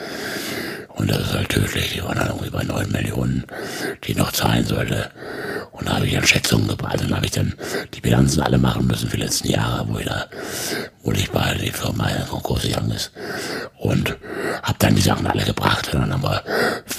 Und 0.96 1.10
das 1.10 1.18
ist 1.18 1.34
halt 1.34 1.48
tödlich. 1.48 1.92
Die 1.92 2.04
waren 2.04 2.16
dann 2.16 2.28
irgendwie 2.28 2.50
bei 2.50 2.62
9 2.62 2.90
Millionen, 2.90 3.44
die 4.04 4.12
ich 4.12 4.16
noch 4.16 4.32
zahlen 4.32 4.64
sollte. 4.64 5.10
Und 5.72 5.88
da 5.88 5.96
habe 5.96 6.06
ich 6.06 6.14
dann 6.14 6.26
Schätzungen 6.26 6.68
gebracht. 6.68 7.00
Dann 7.00 7.14
habe 7.14 7.26
ich 7.26 7.32
dann 7.32 7.54
die 7.94 8.00
Bilanzen 8.00 8.42
alle 8.42 8.58
machen 8.58 8.86
müssen 8.86 9.08
für 9.08 9.16
die 9.16 9.24
letzten 9.24 9.48
Jahre, 9.48 9.88
wo 9.88 9.98
ich 9.98 10.06
da, 10.06 10.26
wo 11.02 11.12
ich 11.12 11.30
bei 11.30 11.54
der 11.54 11.72
Firma 11.72 12.08
in 12.08 12.28
Konkurs 12.28 12.62
gegangen 12.62 12.92
ist. 12.92 13.10
Und 13.78 14.16
habe 14.62 14.78
dann 14.78 14.94
die 14.94 15.02
Sachen 15.02 15.26
alle 15.26 15.44
gebracht. 15.44 15.92
Und 15.92 16.00
dann 16.00 16.12
haben 16.12 16.22
wir 16.22 16.42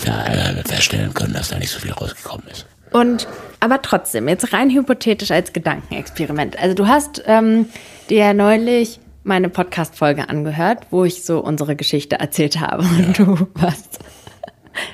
äh, 0.05 0.63
feststellen 0.67 1.13
können, 1.13 1.33
dass 1.33 1.49
da 1.49 1.57
nicht 1.57 1.71
so 1.71 1.79
viel 1.79 1.93
rausgekommen 1.93 2.47
ist. 2.51 2.65
Und 2.91 3.27
aber 3.59 3.81
trotzdem, 3.81 4.27
jetzt 4.27 4.53
rein 4.53 4.69
hypothetisch 4.69 5.31
als 5.31 5.53
Gedankenexperiment. 5.53 6.59
Also 6.59 6.75
du 6.75 6.87
hast 6.87 7.23
ähm, 7.25 7.67
dir 8.09 8.33
neulich 8.33 8.99
meine 9.25 9.49
Podcast-Folge 9.49 10.29
angehört, 10.29 10.87
wo 10.91 11.03
ich 11.03 11.23
so 11.23 11.39
unsere 11.39 11.75
Geschichte 11.75 12.19
erzählt 12.19 12.59
habe. 12.61 12.83
Und 12.83 13.17
du 13.17 13.47
warst, 13.55 13.99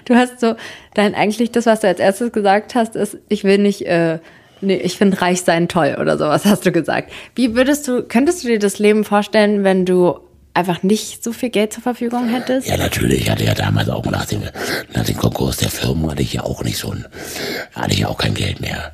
du 0.05 0.15
hast 0.15 0.39
so, 0.39 0.55
dein 0.93 1.13
eigentlich 1.13 1.51
das, 1.51 1.65
was 1.65 1.81
du 1.81 1.87
als 1.87 1.99
erstes 1.99 2.31
gesagt 2.31 2.73
hast, 2.73 2.95
ist, 2.95 3.17
ich 3.27 3.43
will 3.43 3.57
nicht, 3.57 3.85
äh, 3.85 4.19
nee, 4.61 4.77
ich 4.77 4.97
finde 4.97 5.21
reich 5.21 5.41
sein 5.41 5.67
toll 5.67 5.97
oder 5.99 6.17
sowas 6.17 6.45
hast 6.45 6.65
du 6.65 6.71
gesagt. 6.71 7.11
Wie 7.35 7.55
würdest 7.55 7.87
du, 7.87 8.03
könntest 8.03 8.43
du 8.43 8.47
dir 8.47 8.59
das 8.59 8.79
Leben 8.79 9.03
vorstellen, 9.03 9.65
wenn 9.65 9.85
du 9.85 10.19
einfach 10.53 10.81
nicht 10.81 11.23
so 11.23 11.33
viel 11.33 11.49
Geld 11.49 11.73
zur 11.73 11.83
Verfügung 11.83 12.29
hättest? 12.29 12.67
Ja, 12.67 12.77
natürlich. 12.77 13.21
Ich 13.21 13.29
hatte 13.29 13.43
ja 13.43 13.53
damals 13.53 13.89
auch 13.89 14.05
nach 14.05 14.25
dem, 14.25 14.43
nach 14.93 15.05
dem 15.05 15.17
Konkurs 15.17 15.57
der 15.57 15.69
Firmen 15.69 16.09
hatte 16.09 16.21
ich 16.21 16.33
ja 16.33 16.43
auch 16.43 16.63
nicht 16.63 16.77
so 16.77 16.91
ein, 16.91 17.05
hatte 17.73 17.91
ich 17.91 17.99
ja 17.99 18.07
auch 18.07 18.17
kein 18.17 18.33
Geld 18.33 18.61
mehr. 18.61 18.93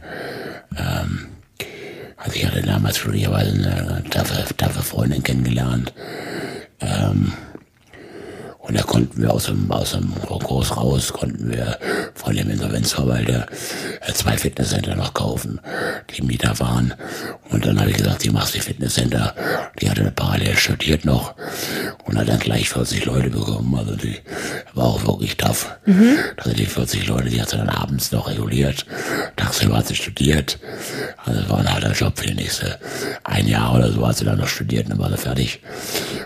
Ähm, 0.75 1.36
Also 2.17 2.35
ich 2.35 2.45
hatte 2.45 2.61
damals 2.61 3.01
glücklicherweise 3.01 3.51
eine 3.53 4.03
taffe, 4.09 4.43
taffe 4.55 4.81
Freundin 4.81 5.23
kennengelernt. 5.23 5.93
Ähm, 6.81 7.33
und 8.67 8.77
da 8.77 8.83
konnten 8.83 9.21
wir 9.21 9.31
aus 9.33 9.45
dem, 9.45 9.71
aus 9.71 9.91
dem 9.91 10.13
Konkurs 10.25 10.75
raus, 10.75 11.13
konnten 11.13 11.49
wir 11.49 11.79
von 12.15 12.35
dem 12.35 12.49
Insolvenzverwalter 12.49 13.45
äh, 14.01 14.11
zwei 14.11 14.37
Fitnesscenter 14.37 14.95
noch 14.95 15.13
kaufen, 15.13 15.61
die 16.09 16.21
Mieter 16.21 16.59
waren. 16.59 16.93
Und 17.49 17.65
dann 17.65 17.79
habe 17.79 17.91
ich 17.91 17.97
gesagt, 17.97 18.25
die 18.25 18.29
machst 18.29 18.55
die 18.55 18.59
Fitnesscenter. 18.59 19.33
Die 19.79 19.89
hatte 19.89 20.11
parallel 20.13 20.57
studiert 20.57 21.05
noch 21.05 21.33
und 22.07 22.17
hat 22.17 22.29
dann 22.29 22.39
gleich 22.39 22.69
40 22.69 23.05
Leute 23.05 23.29
bekommen. 23.29 23.75
Also 23.75 23.95
die 23.95 24.15
war 24.73 24.85
auch 24.85 25.05
wirklich 25.05 25.35
tough. 25.37 25.69
Mhm. 25.85 26.17
Also 26.37 26.53
die 26.53 26.65
40 26.65 27.07
Leute, 27.07 27.29
die 27.29 27.41
hat 27.41 27.49
sie 27.49 27.57
dann 27.57 27.69
abends 27.69 28.11
noch 28.11 28.29
reguliert. 28.29 28.85
Tagsüber 29.35 29.77
hat 29.77 29.87
sie 29.87 29.95
studiert. 29.95 30.57
Also 31.25 31.41
es 31.41 31.49
war 31.49 31.59
ein 31.59 31.73
harter 31.73 31.91
Job 31.91 32.17
für 32.17 32.27
die 32.27 32.35
nächste 32.35 32.79
ein 33.23 33.47
Jahr 33.47 33.75
oder 33.75 33.91
so 33.91 34.07
hat 34.07 34.17
sie 34.17 34.25
dann 34.25 34.39
noch 34.39 34.47
studiert 34.47 34.85
und 34.85 34.91
dann 34.91 34.99
war 34.99 35.09
sie 35.09 35.17
fertig. 35.17 35.61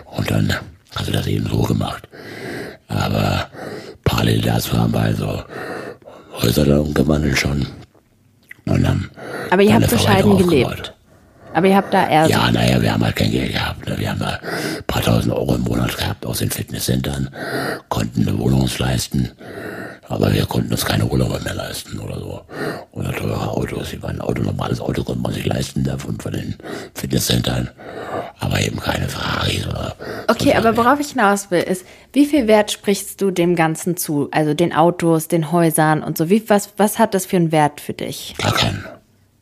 Und 0.06 0.30
dann 0.30 0.52
hat 0.94 1.06
sie 1.06 1.12
das 1.12 1.26
eben 1.26 1.48
so 1.48 1.62
gemacht. 1.62 2.08
Aber 2.88 3.50
parallel 4.04 4.40
dazu 4.40 4.78
haben 4.78 4.92
wir 4.92 5.00
also 5.00 5.42
Häuser 6.40 6.64
dann 6.64 6.80
umgewandelt 6.80 7.38
schon. 7.38 7.66
Und 8.66 8.84
dann 8.84 9.10
Aber 9.50 9.62
ihr 9.62 9.74
habt 9.74 9.90
bescheiden 9.90 10.38
gelebt. 10.38 10.94
Aber 11.54 11.66
ihr 11.66 11.76
habt 11.76 11.92
da 11.92 12.08
eher. 12.08 12.26
Ja, 12.26 12.50
naja, 12.50 12.80
wir 12.80 12.92
haben 12.92 13.04
halt 13.04 13.16
kein 13.16 13.30
Geld 13.30 13.52
gehabt. 13.52 13.88
Ne? 13.88 13.98
Wir 13.98 14.10
haben 14.10 14.20
da 14.20 14.38
ein 14.40 14.84
paar 14.86 15.02
tausend 15.02 15.32
Euro 15.32 15.54
im 15.54 15.62
Monat 15.62 15.96
gehabt 15.96 16.24
aus 16.26 16.38
den 16.38 16.50
Fitnesscentern, 16.50 17.30
konnten 17.88 18.26
eine 18.26 18.38
Wohnung 18.38 18.62
uns 18.62 18.78
leisten. 18.78 19.30
Aber 20.08 20.32
wir 20.34 20.44
konnten 20.44 20.72
uns 20.72 20.84
keine 20.84 21.06
Urlaube 21.06 21.40
mehr 21.42 21.54
leisten 21.54 21.98
oder 21.98 22.18
so. 22.18 22.42
Oder 22.92 23.12
teure 23.12 23.48
Autos. 23.48 23.92
Ich 23.94 24.02
meine, 24.02 24.14
ein 24.14 24.20
Auto, 24.20 24.42
normales 24.42 24.80
Auto 24.80 25.02
konnte 25.04 25.22
man 25.22 25.32
sich 25.32 25.46
leisten 25.46 25.84
davon 25.84 26.20
von 26.20 26.32
den 26.32 26.54
Fitnesscentern. 26.94 27.70
Aber 28.38 28.60
eben 28.60 28.78
keine 28.78 29.08
Ferraris 29.08 29.66
oder. 29.66 29.94
Okay, 30.28 30.54
aber 30.54 30.76
worauf 30.76 31.00
ich 31.00 31.10
hinaus 31.10 31.50
will, 31.50 31.62
ist, 31.62 31.86
wie 32.12 32.26
viel 32.26 32.46
Wert 32.46 32.70
sprichst 32.70 33.22
du 33.22 33.30
dem 33.30 33.56
Ganzen 33.56 33.96
zu? 33.96 34.28
Also 34.32 34.52
den 34.52 34.74
Autos, 34.74 35.28
den 35.28 35.50
Häusern 35.50 36.02
und 36.02 36.18
so. 36.18 36.28
Wie, 36.28 36.46
was, 36.48 36.74
was 36.76 36.98
hat 36.98 37.14
das 37.14 37.24
für 37.24 37.36
einen 37.36 37.52
Wert 37.52 37.80
für 37.80 37.94
dich? 37.94 38.34
Gar 38.38 38.52
keinen 38.52 38.84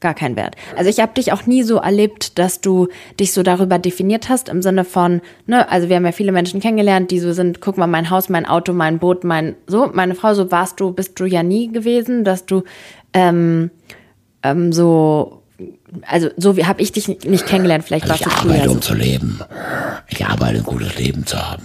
gar 0.01 0.15
keinen 0.15 0.37
Wert. 0.37 0.57
Also 0.77 0.91
ich 0.91 1.01
habe 1.01 1.13
dich 1.15 1.33
auch 1.33 1.47
nie 1.47 1.63
so 1.63 1.77
erlebt, 1.77 2.39
dass 2.39 2.61
du 2.61 2.89
dich 3.19 3.33
so 3.33 3.43
darüber 3.43 3.79
definiert 3.79 4.29
hast 4.29 4.49
im 4.49 4.63
Sinne 4.63 4.85
von, 4.85 5.21
ne, 5.47 5.69
also 5.71 5.89
wir 5.89 5.97
haben 5.97 6.07
ja 6.07 6.13
viele 6.13 6.33
Menschen 6.33 6.61
kennengelernt, 6.61 7.11
die 7.11 7.21
so 7.21 7.33
sind, 7.33 7.61
guck 7.61 7.77
mal, 7.77 7.87
mein 7.87 8.11
Haus, 8.11 8.29
mein 8.29 8.47
Auto, 8.47 8.73
mein 8.73 8.99
Boot, 8.99 9.25
mein 9.25 9.57
so, 9.67 9.91
meine 9.93 10.15
Frau, 10.15 10.35
so 10.35 10.51
warst 10.51 10.81
du, 10.81 10.93
bist 10.93 11.21
du 11.21 11.27
ja 11.27 11.43
nie 11.43 11.71
gewesen, 11.71 12.25
dass 12.25 12.47
du 12.47 12.63
ähm, 13.13 13.71
ähm, 14.43 14.73
so 14.73 15.37
also 16.07 16.31
so 16.37 16.57
wie 16.57 16.65
habe 16.65 16.81
ich 16.81 16.93
dich 16.93 17.09
nicht 17.09 17.47
kennengelernt, 17.47 17.85
vielleicht 17.85 18.11
also 18.11 18.25
warst 18.25 18.37
du 18.37 18.41
früher. 18.41 18.55
Ich 18.55 18.61
arbeite, 18.61 18.71
um 18.71 18.83
zu 18.83 18.95
leben. 18.95 19.41
Ich 20.09 20.25
arbeite, 20.25 20.59
ein 20.59 20.65
gutes 20.65 20.97
Leben 20.97 21.27
zu 21.27 21.37
haben, 21.37 21.65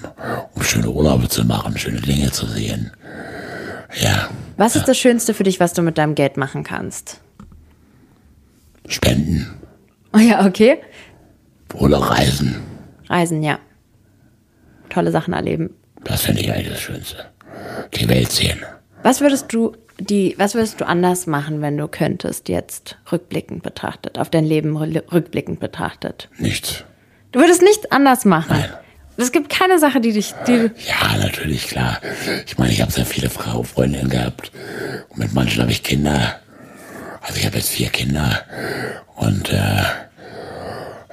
um 0.54 0.63
schöne 0.63 0.89
Urlaube 0.89 1.30
zu 1.30 1.45
machen, 1.45 1.78
schöne 1.78 2.02
Dinge 2.02 2.32
zu 2.32 2.45
sehen. 2.45 2.91
Ja. 4.02 4.30
Was 4.58 4.76
ist 4.76 4.88
das 4.88 4.98
Schönste 4.98 5.34
für 5.34 5.43
dich, 5.43 5.60
was 5.60 5.74
du 5.74 5.82
mit 5.82 5.98
deinem 5.98 6.15
Geld 6.15 6.38
machen 6.38 6.63
kannst? 6.63 7.21
Spenden. 8.88 9.54
Oh 10.13 10.19
ja, 10.19 10.45
okay. 10.45 10.78
Oder 11.74 11.98
Reisen. 11.98 12.56
Reisen, 13.10 13.43
ja. 13.43 13.60
Tolle 14.89 15.12
Sachen 15.12 15.34
erleben. 15.34 15.71
Das 16.04 16.21
finde 16.21 16.41
ich 16.41 16.52
eigentlich 16.52 16.69
das 16.69 16.82
Schönste. 16.82 17.26
Die 17.93 18.08
Welt 18.08 18.32
sehen. 18.32 18.60
Was 19.04 19.21
würdest 19.21 19.52
du 19.54 19.76
die, 20.00 20.36
was 20.38 20.56
würdest 20.56 20.82
du 20.82 20.88
anders 20.88 21.26
machen, 21.26 21.62
wenn 21.62 21.78
du 21.78 21.88
könntest, 21.88 22.50
jetzt 22.50 22.98
rückblickend 23.12 23.63
betrachtet, 23.63 24.19
auf 24.19 24.30
dein 24.30 24.45
Leben 24.45 24.78
rückblickend 24.78 25.60
betrachtet? 25.60 26.30
Nichts. 26.38 26.84
Du 27.32 27.39
würdest 27.39 27.62
nichts 27.62 27.91
anders 27.91 28.26
machen? 28.26 28.58
Nein. 28.58 28.69
Es 29.17 29.32
gibt 29.32 29.50
keine 29.50 29.80
Sache, 29.80 30.02
die 30.02 30.12
dich. 30.12 30.34
Die 30.48 30.71
ja, 30.88 31.17
natürlich, 31.17 31.67
klar. 31.67 32.02
Ich 32.45 32.58
meine, 32.58 32.74
ich 32.74 32.82
habe 32.82 32.91
sehr 32.91 33.06
viele 33.06 33.30
Frau, 33.30 33.63
Freundinnen 33.63 34.10
gehabt. 34.10 34.52
Und 35.10 35.19
mit 35.19 35.34
manchen 35.34 35.62
habe 35.62 35.71
ich 35.71 35.84
Kinder. 35.84 36.39
Also 37.25 37.39
ich 37.39 37.45
habe 37.45 37.57
jetzt 37.57 37.69
vier 37.69 37.89
Kinder. 37.89 38.43
Und 39.15 39.49
äh, 39.49 39.83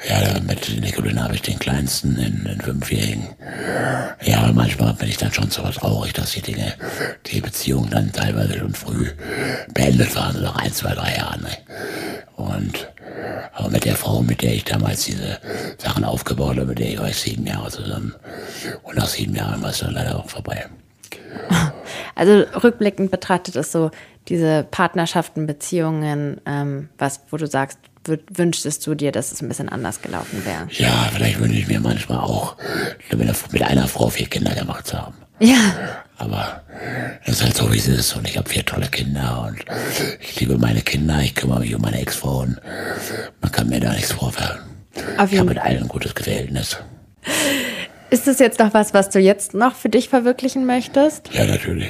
ja, 0.08 0.40
mit 0.46 0.80
Nicolina 0.80 1.24
habe 1.24 1.36
ich 1.36 1.42
den 1.42 1.58
kleinsten, 1.58 2.16
den, 2.16 2.44
den 2.44 2.60
Fünfjährigen. 2.60 3.28
Ja, 4.22 4.40
aber 4.40 4.52
manchmal 4.52 4.92
bin 4.94 5.08
ich 5.08 5.16
dann 5.16 5.32
schon 5.32 5.50
so 5.50 5.62
traurig, 5.62 6.12
dass 6.12 6.32
die 6.32 6.42
Dinge, 6.42 6.74
die 7.26 7.40
Beziehungen 7.40 7.90
dann 7.90 8.12
teilweise 8.12 8.58
schon 8.58 8.74
früh 8.74 9.10
beendet 9.72 10.14
waren, 10.14 10.42
nach 10.42 10.56
ein, 10.56 10.72
zwei, 10.72 10.94
drei 10.94 11.16
Jahren. 11.16 11.42
Ne? 11.42 11.56
Und 12.36 12.88
aber 13.54 13.70
mit 13.70 13.84
der 13.84 13.96
Frau, 13.96 14.22
mit 14.22 14.42
der 14.42 14.54
ich 14.54 14.64
damals 14.64 15.04
diese 15.04 15.38
Sachen 15.78 16.04
aufgebaut 16.04 16.56
habe, 16.56 16.66
mit 16.66 16.78
der 16.78 16.88
ich 16.88 16.98
war 16.98 17.08
ich 17.08 17.16
sieben 17.16 17.46
Jahre 17.46 17.70
zusammen. 17.70 18.14
Und 18.82 18.96
nach 18.96 19.08
sieben 19.08 19.34
Jahren 19.34 19.62
war 19.62 19.70
es 19.70 19.78
dann 19.78 19.94
leider 19.94 20.18
auch 20.18 20.28
vorbei. 20.28 20.66
Also 22.14 22.44
rückblickend 22.62 23.10
betrachtet 23.10 23.56
ist 23.56 23.72
so 23.72 23.90
diese 24.28 24.66
Partnerschaften, 24.70 25.46
Beziehungen, 25.46 26.40
ähm, 26.46 26.88
was, 26.98 27.20
wo 27.30 27.36
du 27.36 27.46
sagst, 27.46 27.78
wünschtest 28.04 28.86
du 28.86 28.94
dir, 28.94 29.12
dass 29.12 29.32
es 29.32 29.42
ein 29.42 29.48
bisschen 29.48 29.68
anders 29.68 30.02
gelaufen 30.02 30.44
wäre? 30.44 30.66
Ja, 30.70 31.08
vielleicht 31.12 31.40
wünsche 31.40 31.58
ich 31.58 31.68
mir 31.68 31.80
manchmal 31.80 32.18
auch, 32.18 32.56
mit 33.10 33.62
einer 33.62 33.88
Frau 33.88 34.08
vier 34.08 34.26
Kinder 34.26 34.54
gemacht 34.54 34.86
zu 34.86 35.00
haben. 35.00 35.14
Ja. 35.38 36.04
Aber 36.18 36.62
es 37.24 37.34
ist 37.34 37.42
halt 37.42 37.56
so, 37.56 37.72
wie 37.72 37.78
es 37.78 37.88
ist. 37.88 38.14
Und 38.14 38.28
ich 38.28 38.36
habe 38.36 38.48
vier 38.48 38.64
tolle 38.64 38.86
Kinder 38.86 39.48
und 39.48 39.64
ich 40.20 40.38
liebe 40.38 40.56
meine 40.56 40.82
Kinder. 40.82 41.20
Ich 41.20 41.34
kümmere 41.34 41.60
mich 41.60 41.74
um 41.74 41.82
meine 41.82 42.00
Ex-Frau 42.00 42.40
und 42.40 42.60
man 43.40 43.50
kann 43.50 43.68
mir 43.68 43.80
da 43.80 43.92
nichts 43.92 44.12
vorwerfen. 44.12 44.60
ich 44.94 45.38
habe 45.38 45.48
mit 45.48 45.58
allen 45.58 45.82
ein 45.82 45.88
gutes 45.88 46.12
Verhältnis. 46.12 46.78
Ist 48.12 48.26
das 48.26 48.38
jetzt 48.40 48.58
noch 48.58 48.74
was, 48.74 48.92
was 48.92 49.08
du 49.08 49.18
jetzt 49.18 49.54
noch 49.54 49.74
für 49.74 49.88
dich 49.88 50.10
verwirklichen 50.10 50.66
möchtest? 50.66 51.32
Ja, 51.32 51.46
natürlich. 51.46 51.88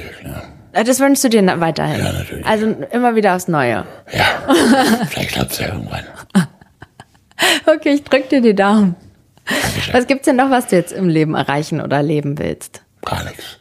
Äh, 0.71 0.85
das 0.85 1.01
wünschst 1.01 1.25
du 1.25 1.27
dir 1.27 1.45
weiterhin? 1.59 1.99
Ja, 1.99 2.13
natürlich. 2.13 2.45
Also 2.45 2.67
immer 2.91 3.15
wieder 3.17 3.35
aufs 3.35 3.49
Neue? 3.49 3.85
Ja, 4.09 4.25
vielleicht 5.09 5.31
klappt 5.31 5.51
es 5.51 5.59
ja 5.59 5.73
irgendwann. 5.73 6.05
Okay, 7.65 7.95
ich 7.95 8.03
drück 8.05 8.29
dir 8.29 8.39
die 8.39 8.55
Daumen. 8.55 8.95
Dankeschön. 9.45 9.93
Was 9.93 10.07
gibt's 10.07 10.23
denn 10.23 10.37
noch, 10.37 10.49
was 10.49 10.67
du 10.67 10.77
jetzt 10.77 10.93
im 10.93 11.09
Leben 11.09 11.35
erreichen 11.35 11.81
oder 11.81 12.01
leben 12.01 12.39
willst? 12.39 12.83
Gar 13.03 13.25
nichts. 13.25 13.57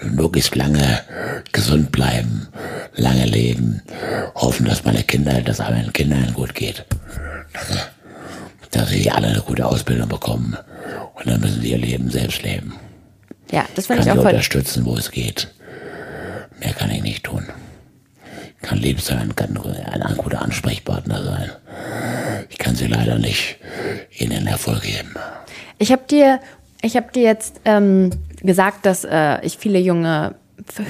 Möglichst 0.00 0.56
lange 0.56 1.00
gesund 1.52 1.92
bleiben, 1.92 2.48
lange 2.94 3.26
leben, 3.26 3.82
hoffen, 4.34 4.64
dass 4.64 4.82
meine 4.82 5.02
Kinder, 5.02 5.42
dass 5.42 5.58
meinen 5.58 5.92
Kindern 5.92 6.32
gut 6.32 6.54
geht. 6.54 6.86
Dass 8.70 8.90
sie 8.90 9.10
alle 9.10 9.28
eine 9.28 9.40
gute 9.40 9.64
Ausbildung 9.66 10.08
bekommen. 10.08 10.56
Und 11.14 11.26
dann 11.26 11.40
müssen 11.40 11.60
sie 11.60 11.70
ihr 11.70 11.78
Leben 11.78 12.10
selbst 12.10 12.42
leben. 12.42 12.74
Ja, 13.50 13.64
das 13.74 13.86
finde 13.86 14.02
ich 14.02 14.10
auch 14.10 14.16
voll. 14.16 14.26
unterstützen, 14.26 14.84
wo 14.84 14.96
es 14.96 15.10
geht. 15.10 15.48
Mehr 16.60 16.74
kann 16.74 16.90
ich 16.90 17.02
nicht 17.02 17.24
tun. 17.24 17.46
Ich 18.60 18.68
kann 18.68 18.78
lieb 18.78 19.00
sein, 19.00 19.34
kann 19.36 19.56
ein 19.56 20.16
guter 20.16 20.42
Ansprechpartner 20.42 21.22
sein. 21.22 21.50
Ich 22.50 22.58
kann 22.58 22.74
sie 22.74 22.88
leider 22.88 23.18
nicht 23.18 23.58
ihnen 24.18 24.46
Erfolg 24.46 24.82
geben. 24.82 25.14
Ich 25.78 25.92
habe 25.92 26.02
dir, 26.10 26.40
ich 26.82 26.96
habe 26.96 27.12
dir 27.12 27.22
jetzt 27.22 27.60
ähm, 27.64 28.10
gesagt, 28.42 28.84
dass 28.84 29.04
äh, 29.04 29.40
ich 29.42 29.58
viele 29.58 29.78
junge 29.78 30.34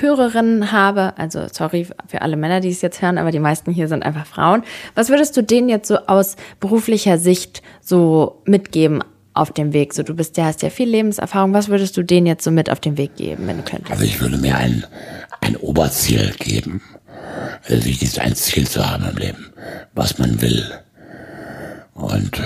Hörerinnen 0.00 0.72
habe, 0.72 1.16
also 1.18 1.46
sorry 1.52 1.86
für 2.06 2.22
alle 2.22 2.36
Männer, 2.36 2.60
die 2.60 2.70
es 2.70 2.82
jetzt 2.82 3.02
hören, 3.02 3.18
aber 3.18 3.30
die 3.30 3.38
meisten 3.38 3.70
hier 3.70 3.88
sind 3.88 4.02
einfach 4.02 4.26
Frauen. 4.26 4.62
Was 4.94 5.08
würdest 5.08 5.36
du 5.36 5.42
denen 5.42 5.68
jetzt 5.68 5.88
so 5.88 5.98
aus 6.06 6.36
beruflicher 6.60 7.18
Sicht 7.18 7.62
so 7.80 8.42
mitgeben 8.44 9.02
auf 9.34 9.52
dem 9.52 9.72
Weg? 9.72 9.94
So, 9.94 10.02
du 10.02 10.14
bist 10.14 10.36
ja, 10.36 10.46
hast 10.46 10.62
ja 10.62 10.70
viel 10.70 10.88
Lebenserfahrung. 10.88 11.52
Was 11.52 11.68
würdest 11.68 11.96
du 11.96 12.02
denen 12.02 12.26
jetzt 12.26 12.44
so 12.44 12.50
mit 12.50 12.70
auf 12.70 12.80
den 12.80 12.96
Weg 12.96 13.16
geben, 13.16 13.46
wenn 13.46 13.58
du 13.58 13.62
könntest? 13.62 13.90
Also 13.90 14.04
ich 14.04 14.20
würde 14.20 14.38
mir 14.38 14.56
ein, 14.56 14.84
ein 15.40 15.56
Oberziel 15.56 16.34
geben. 16.38 16.80
Also 17.68 17.84
wichtig 17.84 18.08
ist 18.08 18.18
ein 18.18 18.34
Ziel 18.34 18.66
zu 18.66 18.88
haben 18.88 19.08
im 19.08 19.16
Leben, 19.16 19.52
was 19.94 20.18
man 20.18 20.40
will. 20.40 20.64
Und 21.94 22.40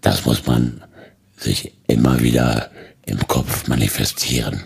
das 0.00 0.26
muss 0.26 0.46
man 0.46 0.82
sich 1.36 1.74
immer 1.86 2.20
wieder 2.20 2.70
im 3.06 3.26
Kopf 3.26 3.68
manifestieren. 3.68 4.64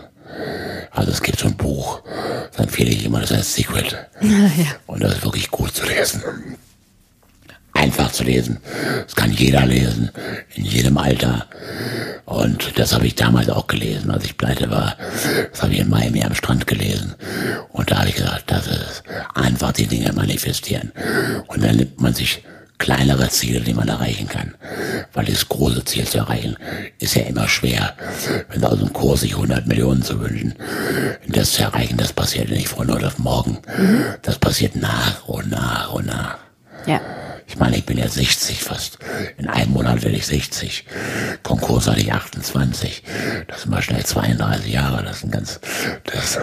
Also 0.99 1.13
es 1.13 1.23
gibt 1.23 1.39
so 1.39 1.47
ein 1.47 1.57
Buch, 1.57 2.03
das 2.51 2.59
empfehle 2.59 2.91
ich 2.91 3.05
immer, 3.05 3.21
das 3.21 3.31
heißt 3.31 3.55
Secret. 3.55 3.97
Ja. 4.21 4.51
Und 4.89 5.01
das 5.01 5.15
ist 5.15 5.25
wirklich 5.25 5.49
gut 5.49 5.73
zu 5.73 5.87
lesen. 5.87 6.21
Einfach 7.73 8.11
zu 8.11 8.25
lesen. 8.25 8.59
Das 9.05 9.15
kann 9.15 9.31
jeder 9.31 9.65
lesen, 9.65 10.11
in 10.57 10.65
jedem 10.65 10.99
Alter. 10.99 11.47
Und 12.25 12.77
das 12.81 12.93
habe 12.95 13.07
ich 13.07 13.15
damals 13.15 13.49
auch 13.49 13.69
gelesen, 13.69 14.11
als 14.11 14.25
ich 14.25 14.37
pleite 14.37 14.71
war. 14.71 14.97
Das 15.53 15.63
habe 15.63 15.73
ich 15.73 15.79
in 15.79 15.89
Miami 15.89 16.25
am 16.25 16.35
Strand 16.35 16.67
gelesen. 16.67 17.15
Und 17.71 17.93
da 17.93 18.01
habe 18.01 18.09
ich 18.09 18.17
gesagt, 18.17 18.51
das 18.51 18.67
ist 18.67 19.05
einfach 19.35 19.71
die 19.71 19.87
Dinge 19.87 20.13
manifestieren. 20.13 20.91
Und 21.47 21.63
dann 21.63 21.77
nimmt 21.77 22.01
man 22.01 22.13
sich 22.13 22.43
kleinere 22.79 23.29
Ziele, 23.29 23.61
die 23.61 23.75
man 23.75 23.89
erreichen 23.89 24.29
kann. 24.29 24.55
Weil 25.13 25.27
das 25.27 25.49
große 25.49 25.85
Ziel 25.85 26.07
zu 26.07 26.19
erreichen, 26.19 26.57
ist 26.99 27.15
ja 27.15 27.23
immer 27.23 27.49
schwer. 27.49 27.95
Wenn 28.51 28.65
aus 28.65 28.79
dem 28.79 28.93
Kurs 28.93 29.21
sich 29.21 29.35
100 29.35 29.67
Millionen 29.67 30.03
zu 30.03 30.21
wünschen, 30.21 30.55
das 31.27 31.53
zu 31.53 31.63
erreichen, 31.63 31.97
das 31.97 32.13
passiert 32.13 32.51
nicht 32.51 32.69
von 32.69 32.91
heute 32.93 33.09
auf 33.09 33.19
morgen. 33.19 33.59
Das 34.23 34.39
passiert 34.39 34.77
nach 34.77 35.27
und 35.27 35.51
nach 35.51 35.93
und 35.93 36.07
nach. 36.07 36.39
Ja. 36.87 37.01
Ich 37.47 37.59
meine, 37.59 37.79
ich 37.79 37.87
bin 37.87 37.97
ja 37.97 38.07
60 38.07 38.63
fast. 38.63 38.99
In 39.39 39.49
einem 39.49 39.73
Monat 39.73 40.03
werde 40.03 40.17
ich 40.17 40.27
60. 40.27 40.85
Konkurs 41.43 41.87
hatte 41.87 42.01
ich 42.01 42.13
28. 42.13 43.03
Das 43.49 43.63
sind 43.63 43.71
mal 43.71 43.83
schnell 43.83 44.05
32 44.05 44.71
Jahre. 44.71 45.03
Das 45.03 45.19
ist 45.19 45.25
ein 45.25 45.31
ganz, 45.31 45.61
das 46.05 46.37
ist 46.37 46.39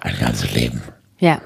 ein 0.00 0.18
ganzes 0.20 0.52
Leben. 0.52 0.82
Ja. 1.18 1.40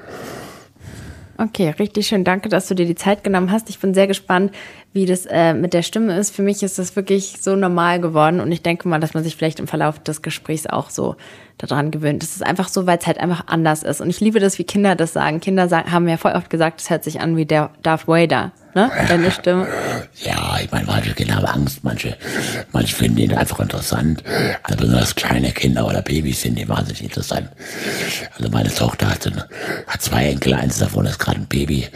Okay, 1.37 1.71
richtig 1.77 2.07
schön. 2.07 2.23
Danke, 2.23 2.47
dass 2.47 2.67
du 2.67 2.75
dir 2.75 2.85
die 2.85 2.95
Zeit 2.95 3.23
genommen 3.23 3.51
hast. 3.51 3.69
Ich 3.69 3.79
bin 3.79 3.93
sehr 3.93 4.07
gespannt, 4.07 4.53
wie 4.93 5.05
das 5.05 5.25
äh, 5.25 5.53
mit 5.53 5.73
der 5.73 5.81
Stimme 5.81 6.17
ist. 6.17 6.33
Für 6.33 6.43
mich 6.43 6.63
ist 6.63 6.79
das 6.79 6.95
wirklich 6.95 7.41
so 7.41 7.57
normal 7.57 7.99
geworden 7.99 8.39
und 8.39 8.51
ich 8.53 8.61
denke 8.61 8.87
mal, 8.87 9.01
dass 9.01 9.13
man 9.13 9.23
sich 9.23 9.35
vielleicht 9.35 9.59
im 9.59 9.67
Verlauf 9.67 9.99
des 9.99 10.21
Gesprächs 10.21 10.65
auch 10.65 10.89
so 10.89 11.17
daran 11.57 11.91
gewöhnt. 11.91 12.23
Es 12.23 12.37
ist 12.37 12.45
einfach 12.45 12.69
so, 12.69 12.87
weil 12.87 12.99
es 12.99 13.07
halt 13.07 13.19
einfach 13.19 13.47
anders 13.47 13.83
ist. 13.83 13.99
Und 13.99 14.09
ich 14.09 14.21
liebe 14.21 14.39
das, 14.39 14.57
wie 14.59 14.63
Kinder 14.63 14.95
das 14.95 15.11
sagen. 15.11 15.41
Kinder 15.41 15.67
sagen, 15.67 15.91
haben 15.91 16.07
ja 16.07 16.15
voll 16.15 16.33
oft 16.33 16.49
gesagt, 16.49 16.79
es 16.79 16.89
hört 16.89 17.03
sich 17.03 17.19
an 17.19 17.35
wie 17.35 17.45
der 17.45 17.71
Darth 17.83 18.07
Vader 18.07 18.53
ne? 18.75 18.91
Deine 19.07 19.31
Stimme. 19.31 19.67
Ja, 20.21 20.59
ich 20.61 20.71
meine, 20.71 20.85
manche 20.85 21.13
Kinder 21.13 21.35
haben 21.35 21.45
Angst, 21.45 21.83
manche, 21.83 22.15
manche 22.71 22.95
finden 22.95 23.17
ihn 23.17 23.33
einfach 23.33 23.59
interessant. 23.59 24.23
Also 24.63 24.77
besonders 24.77 25.15
kleine 25.15 25.51
Kinder 25.51 25.87
oder 25.87 26.01
Babys 26.01 26.41
finden 26.41 26.59
ihn 26.59 26.69
wahnsinnig 26.69 27.03
interessant. 27.03 27.49
Also 28.37 28.49
meine 28.51 28.73
Tochter 28.73 29.09
hat, 29.09 29.25
eine, 29.25 29.47
hat 29.87 30.01
zwei 30.01 30.27
Enkel, 30.27 30.53
eins 30.53 30.77
davon 30.77 31.05
ist 31.05 31.19
gerade 31.19 31.37
ein 31.37 31.47
Baby 31.47 31.87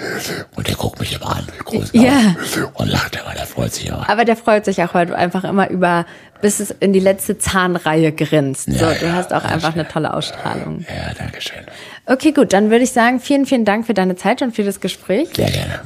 und 0.55 0.67
der 0.67 0.75
guckt 0.75 0.99
mich 0.99 1.13
immer 1.13 1.35
an, 1.35 1.47
groß 1.65 1.89
ja. 1.93 2.35
und 2.73 2.87
lacht 2.89 3.15
immer, 3.15 3.35
der 3.35 3.45
freut 3.45 3.73
sich 3.73 3.91
auch. 3.91 4.07
Aber 4.07 4.25
der 4.25 4.35
freut 4.35 4.65
sich 4.65 4.81
auch, 4.83 4.93
weil 4.93 5.05
du 5.05 5.15
einfach 5.15 5.43
immer 5.43 5.69
über 5.69 6.05
bis 6.41 6.59
es 6.59 6.71
in 6.71 6.93
die 6.93 6.99
letzte 6.99 7.37
Zahnreihe 7.37 8.11
grinst. 8.13 8.69
Ja, 8.69 8.77
so, 8.77 8.99
du 8.99 9.05
ja, 9.07 9.13
hast 9.13 9.33
auch 9.33 9.43
einfach 9.43 9.73
eine 9.73 9.87
tolle 9.87 10.13
Ausstrahlung. 10.13 10.85
Ja, 10.87 11.13
danke 11.17 11.41
schön. 11.41 11.65
Okay, 12.05 12.31
gut, 12.31 12.53
dann 12.53 12.69
würde 12.69 12.83
ich 12.83 12.91
sagen, 12.91 13.19
vielen, 13.19 13.45
vielen 13.45 13.65
Dank 13.65 13.85
für 13.85 13.93
deine 13.93 14.15
Zeit 14.15 14.41
und 14.41 14.55
für 14.55 14.63
das 14.63 14.79
Gespräch. 14.79 15.29
Sehr 15.35 15.51
gerne. 15.51 15.81